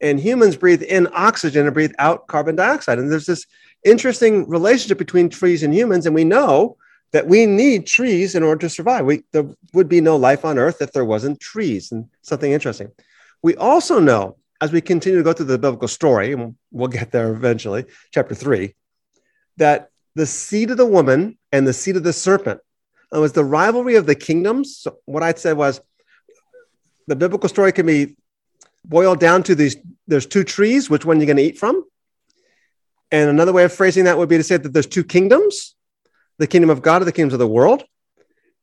[0.00, 2.98] and humans breathe in oxygen and breathe out carbon dioxide.
[2.98, 3.46] And there's this
[3.84, 6.76] interesting relationship between trees and humans, and we know
[7.12, 9.06] that we need trees in order to survive.
[9.06, 12.90] We, there would be no life on Earth if there wasn't trees, and something interesting.
[13.42, 17.12] We also know, as we continue to go through the biblical story, and we'll get
[17.12, 18.74] there eventually, chapter three,
[19.58, 22.60] that the seed of the woman and the seed of the serpent
[23.14, 24.76] it was the rivalry of the kingdoms.
[24.78, 25.80] So what I'd said was
[27.06, 28.16] the biblical story can be
[28.84, 31.84] boiled down to these there's two trees, which one you're going to eat from?
[33.10, 35.74] And another way of phrasing that would be to say that there's two kingdoms,
[36.38, 37.84] the kingdom of God or the kingdoms of the world.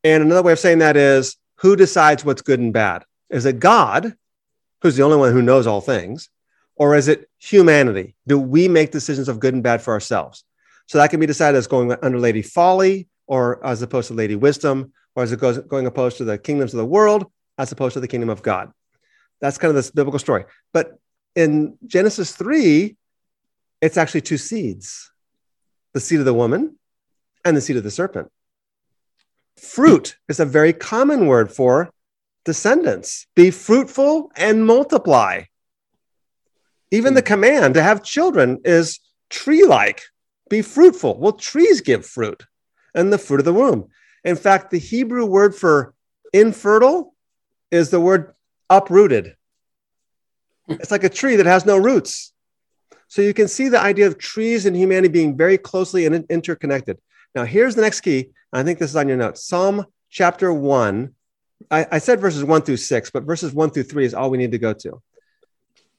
[0.04, 3.06] And another way of saying that is who decides what's good and bad?
[3.30, 4.14] Is it God,
[4.82, 6.30] who's the only one who knows all things,
[6.76, 8.16] or is it humanity?
[8.28, 10.44] Do we make decisions of good and bad for ourselves?
[10.88, 14.36] So that can be decided as going under Lady Folly, or as opposed to Lady
[14.36, 17.94] Wisdom, or as it goes going opposed to the kingdoms of the world, as opposed
[17.94, 18.74] to the kingdom of God.
[19.40, 20.44] That's kind of this biblical story.
[20.74, 21.00] But
[21.34, 22.94] in Genesis 3,
[23.80, 25.12] it's actually two seeds
[25.94, 26.78] the seed of the woman
[27.46, 28.30] and the seed of the serpent.
[29.58, 31.90] Fruit is a very common word for
[32.44, 33.28] descendants.
[33.34, 35.44] Be fruitful and multiply.
[36.92, 37.28] Even the hmm.
[37.28, 40.02] command to have children is tree like,
[40.50, 41.18] be fruitful.
[41.18, 42.44] Well, trees give fruit
[42.94, 43.90] and the fruit of the womb.
[44.24, 45.94] In fact, the Hebrew word for
[46.34, 47.14] infertile
[47.72, 48.34] is the word
[48.70, 49.36] uprooted.
[50.68, 52.34] It's like a tree that has no roots.
[53.08, 56.98] So you can see the idea of trees and humanity being very closely interconnected.
[57.36, 58.30] Now, here's the next key.
[58.54, 61.16] I think this is on your notes Psalm chapter one.
[61.70, 64.38] I, I said verses one through six, but verses one through three is all we
[64.38, 65.02] need to go to.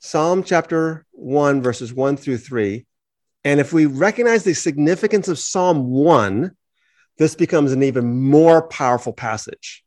[0.04, 2.84] Psalm chapter 1, verses 1 through 3.
[3.44, 6.50] And if we recognize the significance of Psalm 1,
[7.18, 9.84] this becomes an even more powerful passage.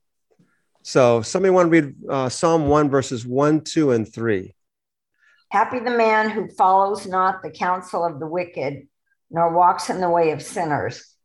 [0.84, 4.54] So, somebody want to read uh, Psalm 1, verses 1, 2, and 3.
[5.50, 8.88] Happy the man who follows not the counsel of the wicked,
[9.32, 11.16] nor walks in the way of sinners,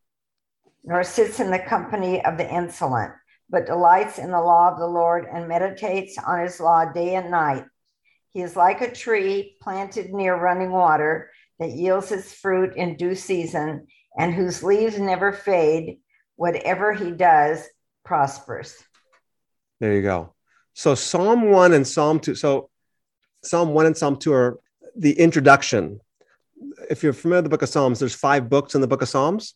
[0.82, 3.12] nor sits in the company of the insolent,
[3.50, 7.30] but delights in the law of the Lord and meditates on his law day and
[7.30, 7.64] night.
[8.30, 13.14] He is like a tree planted near running water that yields its fruit in due
[13.14, 15.98] season and whose leaves never fade.
[16.36, 17.66] Whatever he does
[18.04, 18.76] prospers.
[19.78, 20.34] There you go.
[20.74, 22.34] So Psalm 1 and Psalm 2.
[22.34, 22.70] So
[23.42, 24.60] Psalm 1 and Psalm 2 are
[24.96, 26.00] the introduction.
[26.88, 29.08] If you're familiar with the book of Psalms, there's five books in the book of
[29.08, 29.54] Psalms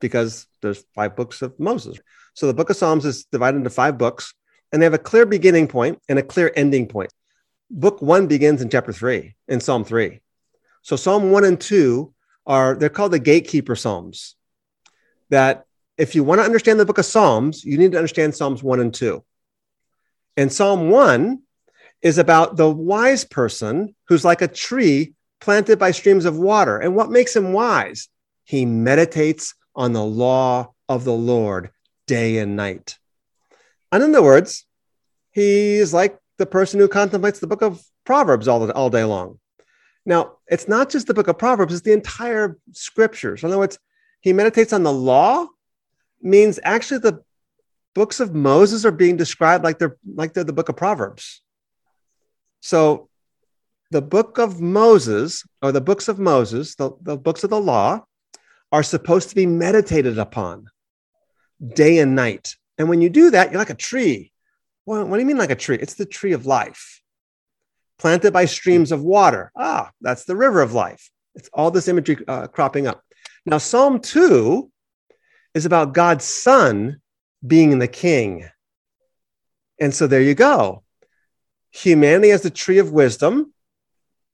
[0.00, 1.98] because there's five books of Moses.
[2.34, 4.34] So the book of Psalms is divided into five books,
[4.72, 7.10] and they have a clear beginning point and a clear ending point.
[7.70, 10.20] Book one begins in chapter three, in Psalm 3.
[10.82, 12.13] So Psalm 1 and 2
[12.46, 14.36] are they're called the gatekeeper psalms.
[15.30, 18.62] That if you want to understand the book of Psalms, you need to understand Psalms
[18.62, 19.24] 1 and 2.
[20.36, 21.40] And Psalm 1
[22.02, 26.78] is about the wise person who's like a tree planted by streams of water.
[26.78, 28.08] And what makes him wise?
[28.44, 31.70] He meditates on the law of the Lord
[32.06, 32.98] day and night.
[33.92, 34.66] And in other words,
[35.30, 39.38] he's like the person who contemplates the book of Proverbs all, all day long.
[40.06, 43.42] Now, it's not just the book of Proverbs, it's the entire scriptures.
[43.42, 43.78] In other words,
[44.20, 45.46] he meditates on the law,
[46.20, 47.22] means actually the
[47.94, 51.42] books of Moses are being described like they're like they're the book of Proverbs.
[52.60, 53.08] So
[53.90, 58.04] the book of Moses, or the books of Moses, the, the books of the law,
[58.72, 60.66] are supposed to be meditated upon
[61.74, 62.56] day and night.
[62.76, 64.32] And when you do that, you're like a tree.
[64.86, 65.78] Well, what do you mean like a tree?
[65.80, 67.02] It's the tree of life
[67.98, 69.50] planted by streams of water.
[69.56, 71.10] Ah, that's the river of life.
[71.34, 73.02] It's all this imagery uh, cropping up.
[73.46, 74.70] Now, Psalm 2
[75.54, 77.00] is about God's Son
[77.46, 78.48] being the king.
[79.80, 80.82] And so there you go.
[81.72, 83.52] Humanity as the tree of wisdom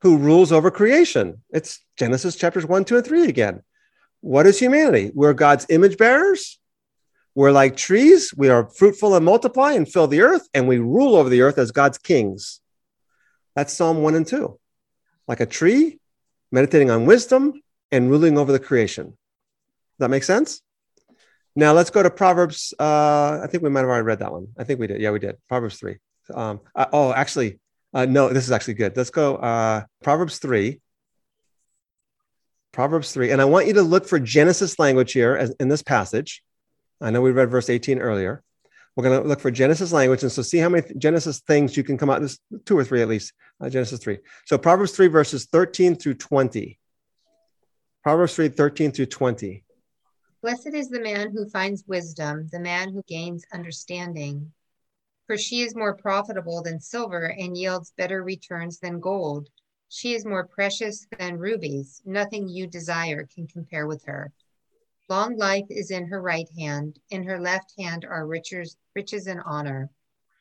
[0.03, 1.43] who rules over creation.
[1.51, 3.63] It's Genesis chapters 1, 2, and 3 again.
[4.21, 5.11] What is humanity?
[5.15, 6.59] We're God's image bearers.
[7.35, 8.35] We're like trees.
[8.37, 11.59] We are fruitful and multiply and fill the earth, and we rule over the earth
[11.59, 12.61] as God's kings.
[13.61, 14.59] That's Psalm 1 and 2.
[15.29, 15.99] Like a tree,
[16.51, 17.61] meditating on wisdom
[17.93, 19.19] and ruling over the creation.
[19.99, 20.63] That make sense?
[21.55, 22.73] Now let's go to Proverbs.
[22.79, 24.49] Uh, I think we might have already read that one.
[24.59, 25.03] I think we did.
[25.03, 25.37] Yeah, we did.
[25.47, 25.99] Proverbs 3.
[26.33, 27.61] Um, uh, oh, actually,
[27.93, 28.97] uh, no, this is actually good.
[28.97, 30.81] Let's go uh, Proverbs 3.
[32.73, 33.31] Proverbs 3.
[33.31, 36.43] And I want you to look for Genesis language here as, in this passage.
[36.99, 38.43] I know we read verse 18 earlier.
[38.97, 40.23] We're going to look for Genesis language.
[40.23, 43.03] And so see how many Genesis things you can come out, this two or three
[43.03, 44.19] at least, uh, Genesis 3.
[44.47, 46.79] So Proverbs 3, verses 13 through 20.
[48.03, 49.65] Proverbs 3, 13 through 20.
[50.43, 54.53] Blessed is the man who finds wisdom, the man who gains understanding.
[55.27, 59.49] For she is more profitable than silver and yields better returns than gold.
[59.89, 62.01] She is more precious than rubies.
[62.05, 64.33] Nothing you desire can compare with her.
[65.11, 67.01] Long life is in her right hand.
[67.11, 69.91] In her left hand are riches, riches and honor.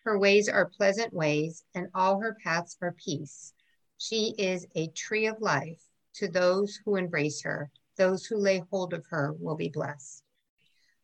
[0.03, 3.51] Her ways are pleasant ways, and all her paths are peace.
[3.97, 5.81] She is a tree of life
[6.17, 7.71] to those who embrace her.
[7.97, 10.23] Those who lay hold of her will be blessed.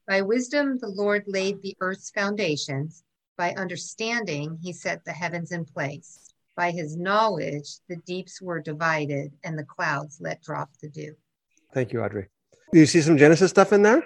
[0.07, 3.03] By wisdom, the Lord laid the earth's foundations.
[3.35, 6.31] By understanding, he set the heavens in place.
[6.55, 11.15] By his knowledge, the deeps were divided and the clouds let drop the dew.
[11.73, 12.27] Thank you, Audrey.
[12.71, 14.03] Do you see some Genesis stuff in there?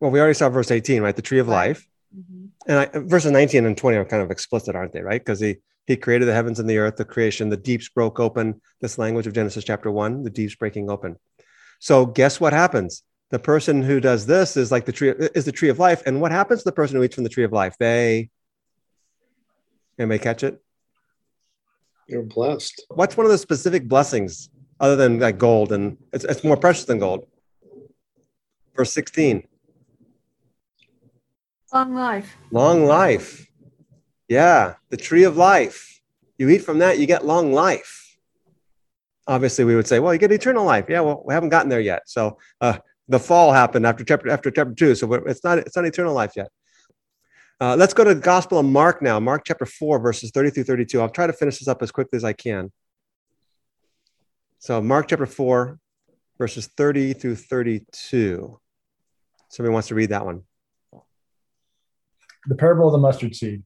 [0.00, 1.14] Well, we already saw verse 18, right?
[1.14, 1.86] The tree of life.
[2.16, 2.46] Mm-hmm.
[2.66, 5.00] And I, verses 19 and 20 are kind of explicit, aren't they?
[5.00, 5.20] Right?
[5.20, 8.60] Because he he created the heavens and the earth, the creation, the deeps broke open.
[8.80, 11.16] This language of Genesis chapter one, the deeps breaking open.
[11.80, 13.02] So guess what happens?
[13.30, 16.02] The person who does this is like the tree is the tree of life.
[16.06, 17.74] And what happens to the person who eats from the tree of life?
[17.78, 18.30] They
[19.98, 20.62] anybody catch it?
[22.06, 22.84] You're blessed.
[22.90, 24.50] What's one of the specific blessings
[24.82, 25.72] other than like gold?
[25.72, 27.26] And it's, it's more precious than gold.
[28.76, 29.48] Verse 16.
[31.72, 32.36] Long life.
[32.50, 33.46] Long life.
[34.28, 36.00] Yeah, the tree of life.
[36.36, 38.18] You eat from that, you get long life.
[39.26, 40.86] Obviously, we would say, well, you get eternal life.
[40.88, 42.02] Yeah, well, we haven't gotten there yet.
[42.06, 42.78] So uh,
[43.08, 44.94] the fall happened after chapter after chapter two.
[44.94, 46.48] So it's not it's not eternal life yet.
[47.60, 49.20] Uh, let's go to the Gospel of Mark now.
[49.20, 51.00] Mark chapter four, verses thirty through thirty-two.
[51.00, 52.72] I'll try to finish this up as quickly as I can.
[54.62, 55.80] So Mark chapter four,
[56.38, 58.60] verses thirty through thirty-two.
[59.48, 60.44] Somebody wants to read that one
[62.46, 63.64] the parable of the mustard seed.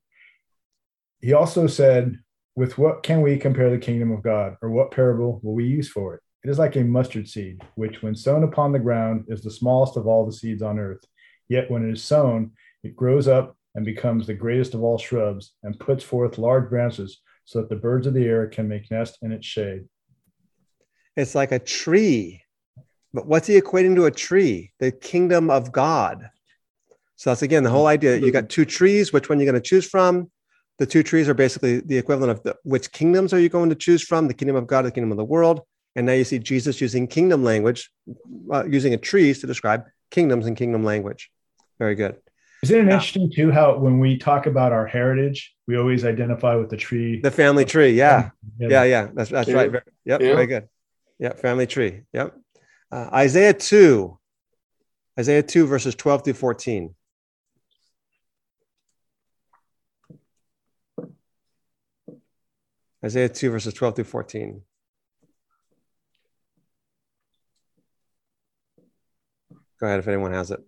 [1.21, 2.19] He also said,
[2.55, 5.87] With what can we compare the kingdom of God, or what parable will we use
[5.87, 6.23] for it?
[6.43, 9.99] It is like a mustard seed, which, when sown upon the ground, is the smallest
[9.99, 11.05] of all the seeds on earth.
[11.51, 15.53] Yet when it is sown, it grows up and becomes the greatest of all shrubs,
[15.63, 19.19] and puts forth large branches, so that the birds of the air can make nest
[19.21, 19.85] in its shade.
[21.17, 22.43] It's like a tree.
[23.13, 24.73] But what's he equating to a tree?
[24.79, 26.29] The kingdom of God.
[27.17, 28.19] So that's again the whole idea.
[28.19, 29.13] You got two trees.
[29.13, 30.31] Which one you're going to choose from?
[30.79, 33.75] The two trees are basically the equivalent of the, which kingdoms are you going to
[33.75, 34.29] choose from?
[34.29, 35.63] The kingdom of God, the kingdom of the world.
[35.95, 37.91] And now you see Jesus using kingdom language,
[38.53, 41.31] uh, using a trees to describe kingdoms and kingdom language.
[41.79, 42.17] Very good.
[42.63, 46.69] Isn't it interesting too how when we talk about our heritage, we always identify with
[46.69, 47.91] the tree, the family tree.
[47.91, 48.85] Yeah, yeah, yeah.
[48.85, 49.09] yeah.
[49.15, 49.55] That's that's yeah.
[49.55, 49.71] right.
[49.71, 50.35] Very, yep, yeah.
[50.35, 50.69] very good.
[51.19, 52.03] Yep, family tree.
[52.13, 52.35] Yep.
[52.93, 54.19] Uh, Isaiah two,
[55.19, 56.95] Isaiah two verses twelve through fourteen.
[63.07, 64.63] Isaiah 2, verses 12 through 14.
[69.79, 70.61] Go ahead if anyone has it.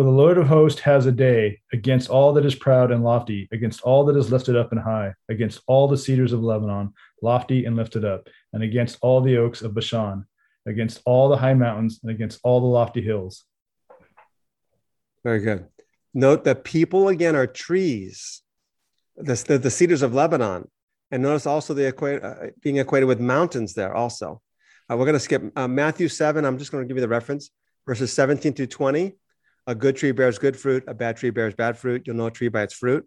[0.00, 3.46] For the Lord of hosts has a day against all that is proud and lofty,
[3.52, 7.66] against all that is lifted up and high, against all the cedars of Lebanon, lofty
[7.66, 10.24] and lifted up, and against all the oaks of Bashan,
[10.66, 13.44] against all the high mountains and against all the lofty hills.
[15.22, 15.66] Very good.
[16.14, 18.40] Note that people again are trees,
[19.18, 20.66] the, the, the cedars of Lebanon.
[21.10, 24.40] And notice also the equate, uh, being equated with mountains there also.
[24.90, 26.42] Uh, we're going to skip uh, Matthew 7.
[26.46, 27.50] I'm just going to give you the reference
[27.86, 29.16] verses 17 through 20.
[29.70, 32.02] A good tree bears good fruit, a bad tree bears bad fruit.
[32.04, 33.06] You'll know a tree by its fruit.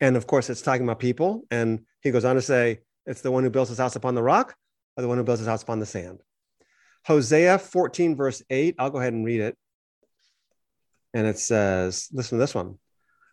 [0.00, 1.44] And of course, it's talking about people.
[1.50, 4.22] And he goes on to say, it's the one who builds his house upon the
[4.22, 4.54] rock
[4.96, 6.20] or the one who builds his house upon the sand.
[7.06, 8.76] Hosea 14, verse 8.
[8.78, 9.58] I'll go ahead and read it.
[11.12, 12.78] And it says, listen to this one.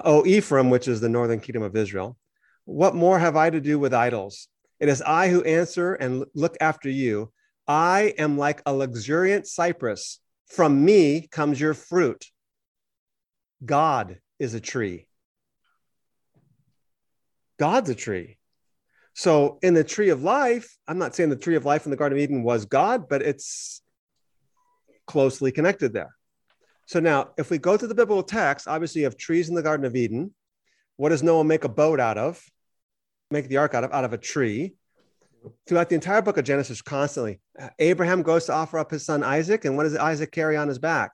[0.03, 2.17] O Ephraim, which is the northern kingdom of Israel,
[2.65, 4.47] what more have I to do with idols?
[4.79, 7.31] It is I who answer and look after you.
[7.67, 10.19] I am like a luxuriant cypress.
[10.47, 12.25] From me comes your fruit.
[13.63, 15.07] God is a tree.
[17.59, 18.37] God's a tree.
[19.13, 21.97] So in the tree of life, I'm not saying the tree of life in the
[21.97, 23.81] Garden of Eden was God, but it's
[25.05, 26.15] closely connected there.
[26.87, 29.61] So now, if we go to the biblical text, obviously you have trees in the
[29.61, 30.33] Garden of Eden.
[30.97, 32.43] What does Noah make a boat out of?
[33.31, 33.93] Make the ark out of?
[33.93, 34.75] Out of a tree.
[35.67, 37.39] Throughout the entire book of Genesis, constantly,
[37.79, 40.79] Abraham goes to offer up his son Isaac, and what does Isaac carry on his
[40.79, 41.11] back?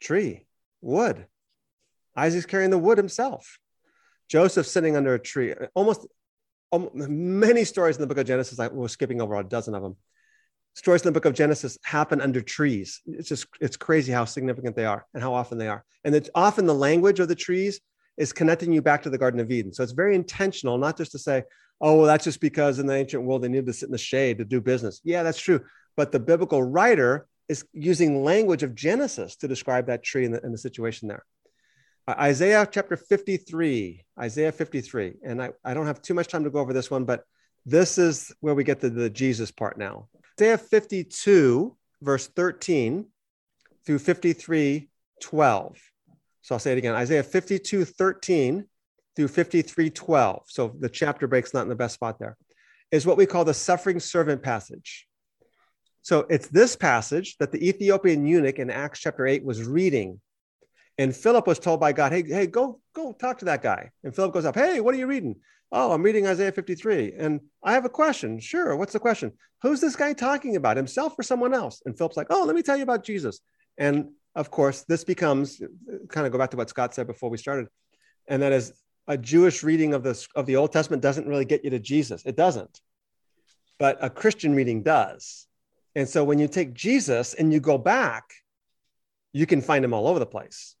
[0.00, 0.46] Tree,
[0.80, 1.26] wood.
[2.16, 3.58] Isaac's carrying the wood himself.
[4.28, 5.54] Joseph sitting under a tree.
[5.74, 6.06] Almost
[6.72, 9.82] um, many stories in the book of Genesis, I we're skipping over a dozen of
[9.82, 9.96] them.
[10.74, 13.00] Stories in the book of Genesis happen under trees.
[13.06, 15.84] It's just, it's crazy how significant they are and how often they are.
[16.04, 17.80] And it's often the language of the trees
[18.16, 19.72] is connecting you back to the Garden of Eden.
[19.72, 21.44] So it's very intentional, not just to say,
[21.80, 23.98] oh, well, that's just because in the ancient world they needed to sit in the
[23.98, 25.00] shade to do business.
[25.04, 25.60] Yeah, that's true.
[25.96, 30.40] But the biblical writer is using language of Genesis to describe that tree and the,
[30.40, 31.24] the situation there.
[32.08, 35.14] Isaiah chapter 53, Isaiah 53.
[35.24, 37.24] And I, I don't have too much time to go over this one, but
[37.64, 40.08] this is where we get to the Jesus part now.
[40.40, 43.06] Isaiah 52, verse 13
[43.84, 44.88] through 53,
[45.20, 45.78] 12.
[46.42, 48.64] So I'll say it again Isaiah 52, 13
[49.16, 50.42] through 53, 12.
[50.46, 52.36] So the chapter break's not in the best spot there,
[52.92, 55.08] is what we call the suffering servant passage.
[56.02, 60.20] So it's this passage that the Ethiopian eunuch in Acts chapter 8 was reading.
[60.98, 63.90] And Philip was told by God, hey, hey, go, go talk to that guy.
[64.02, 65.36] And Philip goes up, hey, what are you reading?
[65.70, 67.12] Oh, I'm reading Isaiah 53.
[67.18, 68.38] And I have a question.
[68.40, 68.74] Sure.
[68.76, 69.32] What's the question?
[69.62, 71.82] Who's this guy talking about, himself or someone else?
[71.84, 73.40] And Philip's like, oh, let me tell you about Jesus.
[73.76, 75.60] And of course, this becomes
[76.08, 77.68] kind of go back to what Scott said before we started.
[78.28, 78.72] And that is
[79.08, 82.22] a Jewish reading of the, of the Old Testament doesn't really get you to Jesus.
[82.24, 82.80] It doesn't.
[83.78, 85.46] But a Christian reading does.
[85.94, 88.24] And so when you take Jesus and you go back,
[89.32, 90.75] you can find him all over the place.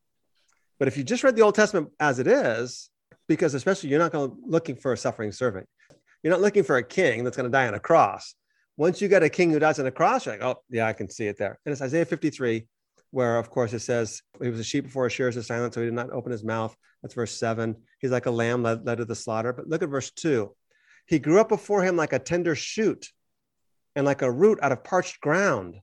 [0.78, 2.90] But if you just read the Old Testament as it is,
[3.28, 5.68] because especially you're not going looking for a suffering servant,
[6.22, 8.34] you're not looking for a king that's going to die on a cross.
[8.76, 10.92] Once you get a king who dies on a cross, you're like, oh yeah, I
[10.92, 11.58] can see it there.
[11.64, 12.66] And it's Isaiah 53,
[13.10, 15.80] where of course it says he was a sheep before his shears is silent, so
[15.80, 16.76] he did not open his mouth.
[17.02, 17.76] That's verse seven.
[18.00, 19.52] He's like a lamb led, led to the slaughter.
[19.52, 20.54] But look at verse two.
[21.06, 23.08] He grew up before him like a tender shoot
[23.94, 25.76] and like a root out of parched ground.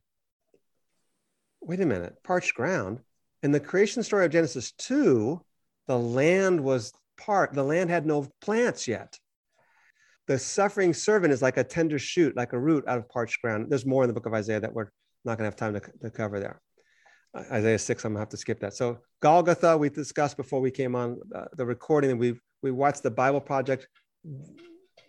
[1.62, 3.00] Wait a minute, parched ground.
[3.44, 5.40] In the creation story of Genesis 2,
[5.88, 9.18] the land was part, the land had no plants yet.
[10.28, 13.68] The suffering servant is like a tender shoot, like a root out of parched ground.
[13.70, 14.90] There's more in the book of Isaiah that we're
[15.26, 16.62] not going to have time to, to cover there.
[17.36, 18.74] Uh, Isaiah 6, I'm going to have to skip that.
[18.74, 23.04] So, Golgotha, we discussed before we came on uh, the recording, and we we watched
[23.04, 23.88] the Bible Project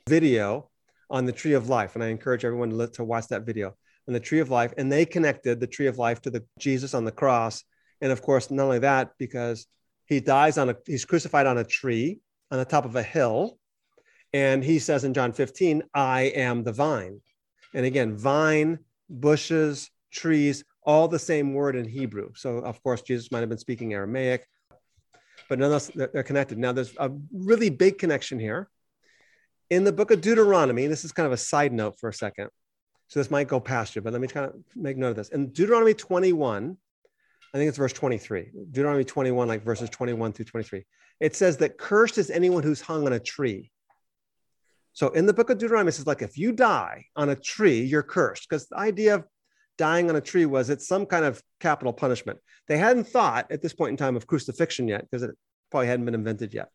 [0.08, 0.68] video
[1.08, 1.94] on the tree of life.
[1.94, 3.76] And I encourage everyone to, to watch that video
[4.08, 4.74] on the tree of life.
[4.76, 7.62] And they connected the tree of life to the Jesus on the cross.
[8.04, 9.66] And of course, not only that, because
[10.06, 12.20] he dies on a, he's crucified on a tree
[12.52, 13.58] on the top of a hill.
[14.32, 17.20] And he says in John 15, I am the vine.
[17.74, 18.78] And again, vine,
[19.10, 22.30] bushes, trees, all the same word in Hebrew.
[22.36, 24.46] So, of course, Jesus might have been speaking Aramaic,
[25.48, 26.58] but nonetheless, they're connected.
[26.58, 28.68] Now, there's a really big connection here
[29.70, 32.48] in the book of Deuteronomy, this is kind of a side note for a second.
[33.08, 35.28] So this might go past you, but let me kind of make note of this.
[35.28, 36.76] In Deuteronomy 21,
[37.54, 40.84] I think it's verse 23, Deuteronomy 21, like verses 21 through 23,
[41.20, 43.70] it says that cursed is anyone who's hung on a tree.
[44.92, 47.80] So in the book of Deuteronomy, it says, like, if you die on a tree,
[47.82, 48.48] you're cursed.
[48.48, 49.24] Because the idea of
[49.78, 52.40] dying on a tree was it's some kind of capital punishment.
[52.66, 55.30] They hadn't thought at this point in time of crucifixion yet, because it
[55.70, 56.70] probably hadn't been invented yet.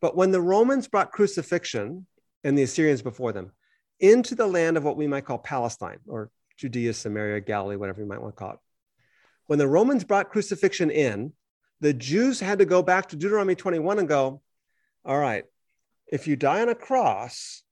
[0.00, 2.06] But when the Romans brought crucifixion
[2.44, 3.50] and the Assyrians before them
[3.98, 8.06] into the land of what we might call Palestine or Judea, Samaria, Galilee, whatever you
[8.06, 8.58] might want to call it,
[9.48, 11.32] when the Romans brought crucifixion in,
[11.80, 14.42] the Jews had to go back to Deuteronomy 21 and go,
[15.04, 15.44] All right,
[16.06, 17.62] if you die on a cross,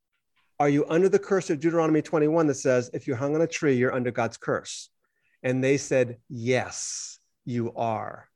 [0.59, 3.47] are you under the curse of Deuteronomy 21 that says, if you're hung on a
[3.47, 4.89] tree, you're under God's curse?
[5.43, 8.27] And they said, Yes, you are.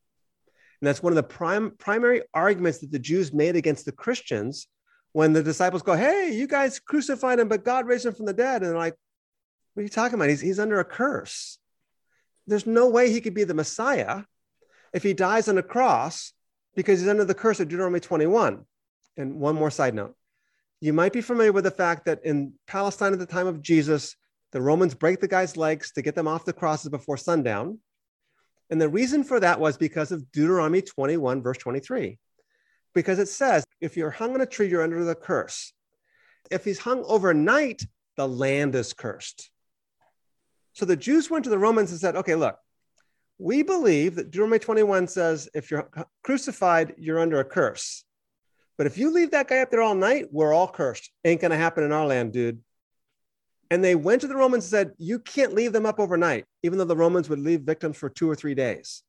[0.81, 4.67] And that's one of the prime, primary arguments that the Jews made against the Christians
[5.13, 8.35] when the disciples go, Hey, you guys crucified him, but God raised him from the
[8.35, 8.61] dead.
[8.61, 8.97] And they're like,
[9.73, 10.29] What are you talking about?
[10.29, 11.57] He's, he's under a curse.
[12.51, 14.25] There's no way he could be the Messiah
[14.93, 16.33] if he dies on a cross
[16.75, 18.65] because he's under the curse of Deuteronomy 21.
[19.17, 20.17] And one more side note
[20.81, 24.17] you might be familiar with the fact that in Palestine at the time of Jesus,
[24.53, 27.79] the Romans break the guy's legs to get them off the crosses before sundown.
[28.71, 32.19] And the reason for that was because of Deuteronomy 21, verse 23,
[32.95, 35.73] because it says, if you're hung on a tree, you're under the curse.
[36.51, 37.83] If he's hung overnight,
[38.17, 39.51] the land is cursed.
[40.73, 42.57] So the Jews went to the Romans and said, okay, look,
[43.39, 45.89] we believe that Deuteronomy 21 says, if you're
[46.23, 48.05] crucified, you're under a curse.
[48.77, 51.11] But if you leave that guy up there all night, we're all cursed.
[51.25, 52.61] Ain't going to happen in our land, dude.
[53.71, 56.79] And they went to the Romans and said, You can't leave them up overnight, even
[56.79, 59.03] though the Romans would leave victims for two or three days.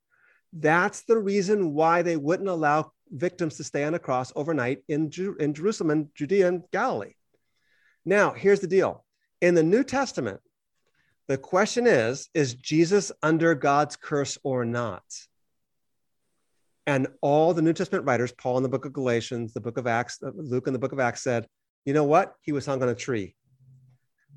[0.54, 5.10] That's the reason why they wouldn't allow victims to stay on a cross overnight in,
[5.10, 7.14] Ju- in Jerusalem and Judea and Galilee.
[8.06, 9.04] Now, here's the deal
[9.42, 10.42] in the New Testament,
[11.28, 15.04] the question is Is Jesus under God's curse or not?
[16.88, 19.88] And all the New Testament writers, Paul in the book of Galatians, the book of
[19.88, 21.48] Acts, uh, Luke in the book of Acts said,
[21.86, 22.34] you know what?
[22.42, 23.36] He was hung on a tree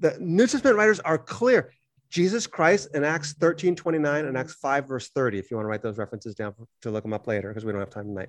[0.00, 1.72] the New Testament writers are clear.
[2.10, 5.68] Jesus Christ in Acts 13, 29 and Acts 5, verse 30, if you want to
[5.68, 8.28] write those references down to look them up later, because we don't have time tonight.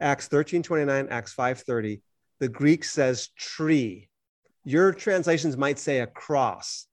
[0.00, 2.00] Acts 13, 29, Acts 5, 30,
[2.38, 4.08] the Greek says tree.
[4.64, 6.86] Your translations might say a cross.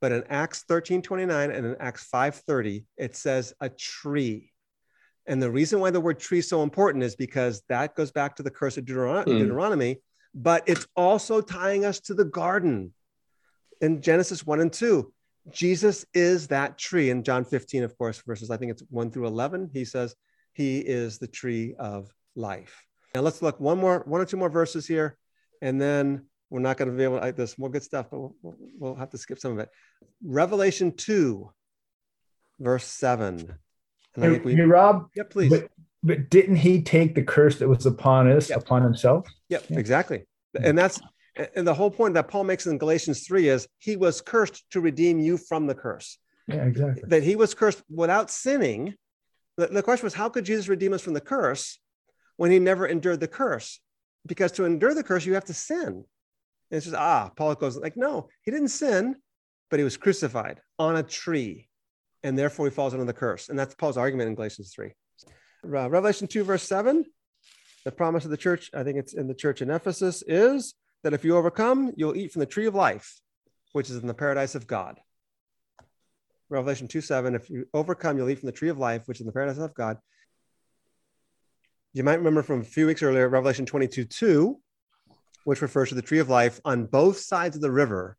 [0.00, 4.52] But in Acts 13 29 and in Acts 5 30, it says a tree.
[5.26, 8.36] And the reason why the word tree is so important is because that goes back
[8.36, 9.38] to the curse of Deuteron- Mm.
[9.38, 10.02] Deuteronomy,
[10.34, 12.94] but it's also tying us to the garden
[13.80, 15.12] in Genesis 1 and 2.
[15.50, 17.10] Jesus is that tree.
[17.10, 20.14] In John 15, of course, verses I think it's 1 through 11, he says,
[20.52, 22.86] He is the tree of life.
[23.14, 25.16] Now let's look one more, one or two more verses here,
[25.62, 28.34] and then we're not going to be able to, there's more good stuff, but we'll,
[28.42, 29.68] we'll, we'll have to skip some of it.
[30.22, 31.50] Revelation 2,
[32.58, 33.38] verse 7.
[34.16, 35.50] And I Hey, think we, hey, Rob, yeah, please.
[35.50, 35.70] but,
[36.02, 38.58] but didn't he take the curse that was upon us Yep.
[38.62, 39.28] upon himself?
[39.48, 40.26] Yep, exactly.
[40.60, 41.00] And that's
[41.54, 44.80] and the whole point that Paul makes in Galatians 3 is he was cursed to
[44.80, 46.18] redeem you from the curse.
[46.48, 47.04] Yeah, exactly.
[47.06, 48.94] That he was cursed without sinning.
[49.56, 51.78] The, the question was, how could Jesus redeem us from the curse
[52.36, 53.80] when he never endured the curse?
[54.26, 56.04] Because to endure the curse, you have to sin.
[56.70, 59.16] And it's just, ah, Paul goes like, no, he didn't sin,
[59.70, 61.68] but he was crucified on a tree.
[62.22, 63.48] And therefore he falls under the curse.
[63.48, 64.92] And that's Paul's argument in Galatians 3.
[65.64, 67.04] Uh, Revelation 2, verse 7,
[67.84, 71.12] the promise of the church, I think it's in the church in Ephesus, is that
[71.12, 73.20] if you overcome, you'll eat from the tree of life,
[73.72, 75.00] which is in the paradise of God.
[76.48, 79.22] Revelation 2 7, if you overcome, you'll eat from the tree of life, which is
[79.22, 79.98] in the paradise of God.
[81.92, 84.60] You might remember from a few weeks earlier, Revelation 22 2,
[85.44, 88.16] which refers to the tree of life on both sides of the river,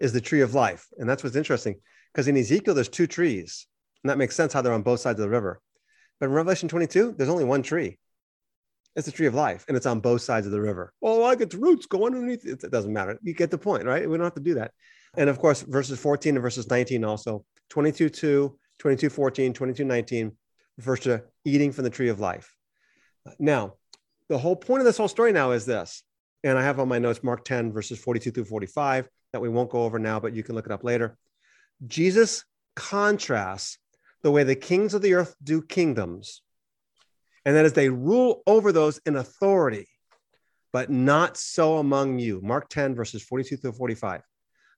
[0.00, 0.88] is the tree of life.
[0.98, 1.76] And that's what's interesting
[2.12, 3.66] because in Ezekiel, there's two trees.
[4.02, 5.60] And that makes sense how they're on both sides of the river.
[6.18, 7.98] But in Revelation 22, there's only one tree.
[8.94, 10.92] It's the tree of life, and it's on both sides of the river.
[11.00, 12.44] Oh, like its roots go underneath.
[12.44, 13.18] It, it doesn't matter.
[13.22, 14.08] You get the point, right?
[14.08, 14.72] We don't have to do that.
[15.16, 20.32] And of course, verses 14 and verses 19 also 22 2, 22 14, 22 19
[20.76, 22.54] refers to eating from the tree of life.
[23.38, 23.74] Now,
[24.28, 26.02] the whole point of this whole story now is this,
[26.44, 29.70] and I have on my notes Mark 10, verses 42 through 45, that we won't
[29.70, 31.16] go over now, but you can look it up later.
[31.86, 33.78] Jesus contrasts
[34.22, 36.42] the way the kings of the earth do kingdoms,
[37.44, 39.88] and that is they rule over those in authority,
[40.72, 42.40] but not so among you.
[42.42, 44.22] Mark 10, verses 42 through 45.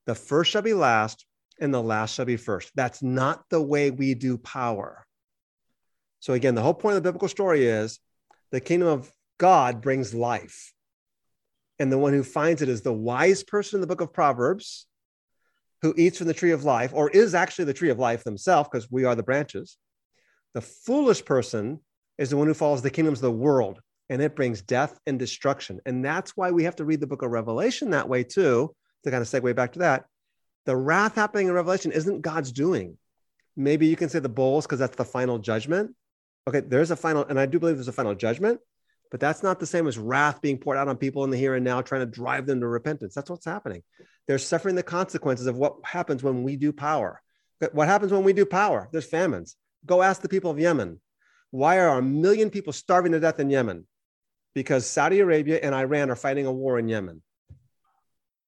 [0.07, 1.27] The first shall be last,
[1.61, 2.71] and the last shall be first.
[2.75, 5.07] That's not the way we do power.
[6.21, 8.01] So, again, the whole point of the biblical story is
[8.51, 10.73] the kingdom of God brings life.
[11.79, 14.87] And the one who finds it is the wise person in the book of Proverbs
[15.83, 18.71] who eats from the tree of life, or is actually the tree of life themselves,
[18.73, 19.77] because we are the branches.
[20.55, 21.81] The foolish person
[22.17, 25.19] is the one who follows the kingdoms of the world, and it brings death and
[25.19, 25.81] destruction.
[25.85, 29.11] And that's why we have to read the book of Revelation that way, too, to
[29.11, 30.07] kind of segue back to that.
[30.65, 32.97] The wrath happening in Revelation isn't God's doing.
[33.55, 35.95] Maybe you can say the bowls because that's the final judgment.
[36.49, 38.61] Okay, there's a final, and I do believe there's a final judgment,
[39.11, 41.55] but that's not the same as wrath being poured out on people in the here
[41.55, 43.15] and now, trying to drive them to repentance.
[43.15, 43.83] That's what's happening.
[44.27, 47.21] They're suffering the consequences of what happens when we do power.
[47.73, 48.89] What happens when we do power?
[48.91, 49.57] There's famines.
[49.87, 51.01] Go ask the people of Yemen.
[51.51, 53.87] Why are a million people starving to death in Yemen?
[54.55, 57.23] Because Saudi Arabia and Iran are fighting a war in Yemen.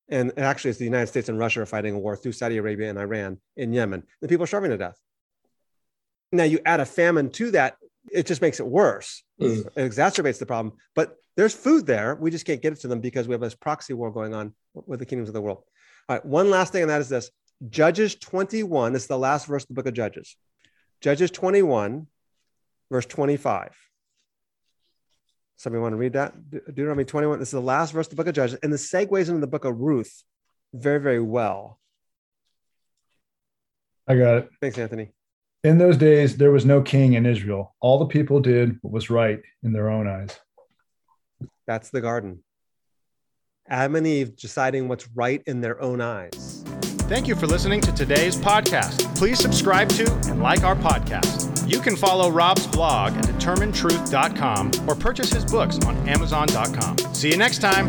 [0.09, 2.91] And actually, it's the United States and Russia are fighting a war through Saudi Arabia
[2.91, 4.05] and Iran in Yemen.
[4.21, 4.99] The people are starving to death.
[6.33, 7.77] Now, you add a famine to that,
[8.13, 9.23] it just makes it worse.
[9.41, 9.67] Mm.
[9.67, 10.75] It exacerbates the problem.
[10.95, 12.15] But there's food there.
[12.15, 14.55] We just can't get it to them because we have this proxy war going on
[14.75, 15.63] with the kingdoms of the world.
[16.09, 17.31] All right, one last thing, and that is this
[17.69, 20.37] Judges 21, this is the last verse of the book of Judges.
[21.01, 22.07] Judges 21,
[22.91, 23.75] verse 25.
[25.57, 26.51] Somebody want to read that?
[26.51, 27.39] De- Deuteronomy 21.
[27.39, 29.47] This is the last verse of the book of Judges, and the segues into the
[29.47, 30.23] book of Ruth
[30.73, 31.81] very, very well.
[34.07, 34.51] I got it.
[34.61, 35.11] Thanks, Anthony.
[35.67, 37.75] In those days, there was no king in Israel.
[37.81, 40.39] All the people did what was right in their own eyes.
[41.67, 42.45] That's the garden.
[43.69, 46.63] Adam and Eve deciding what's right in their own eyes.
[47.09, 49.13] Thank you for listening to today's podcast.
[49.17, 51.69] Please subscribe to and like our podcast.
[51.69, 56.99] You can follow Rob's blog at determinetruth.com or purchase his books on amazon.com.
[57.13, 57.89] See you next time.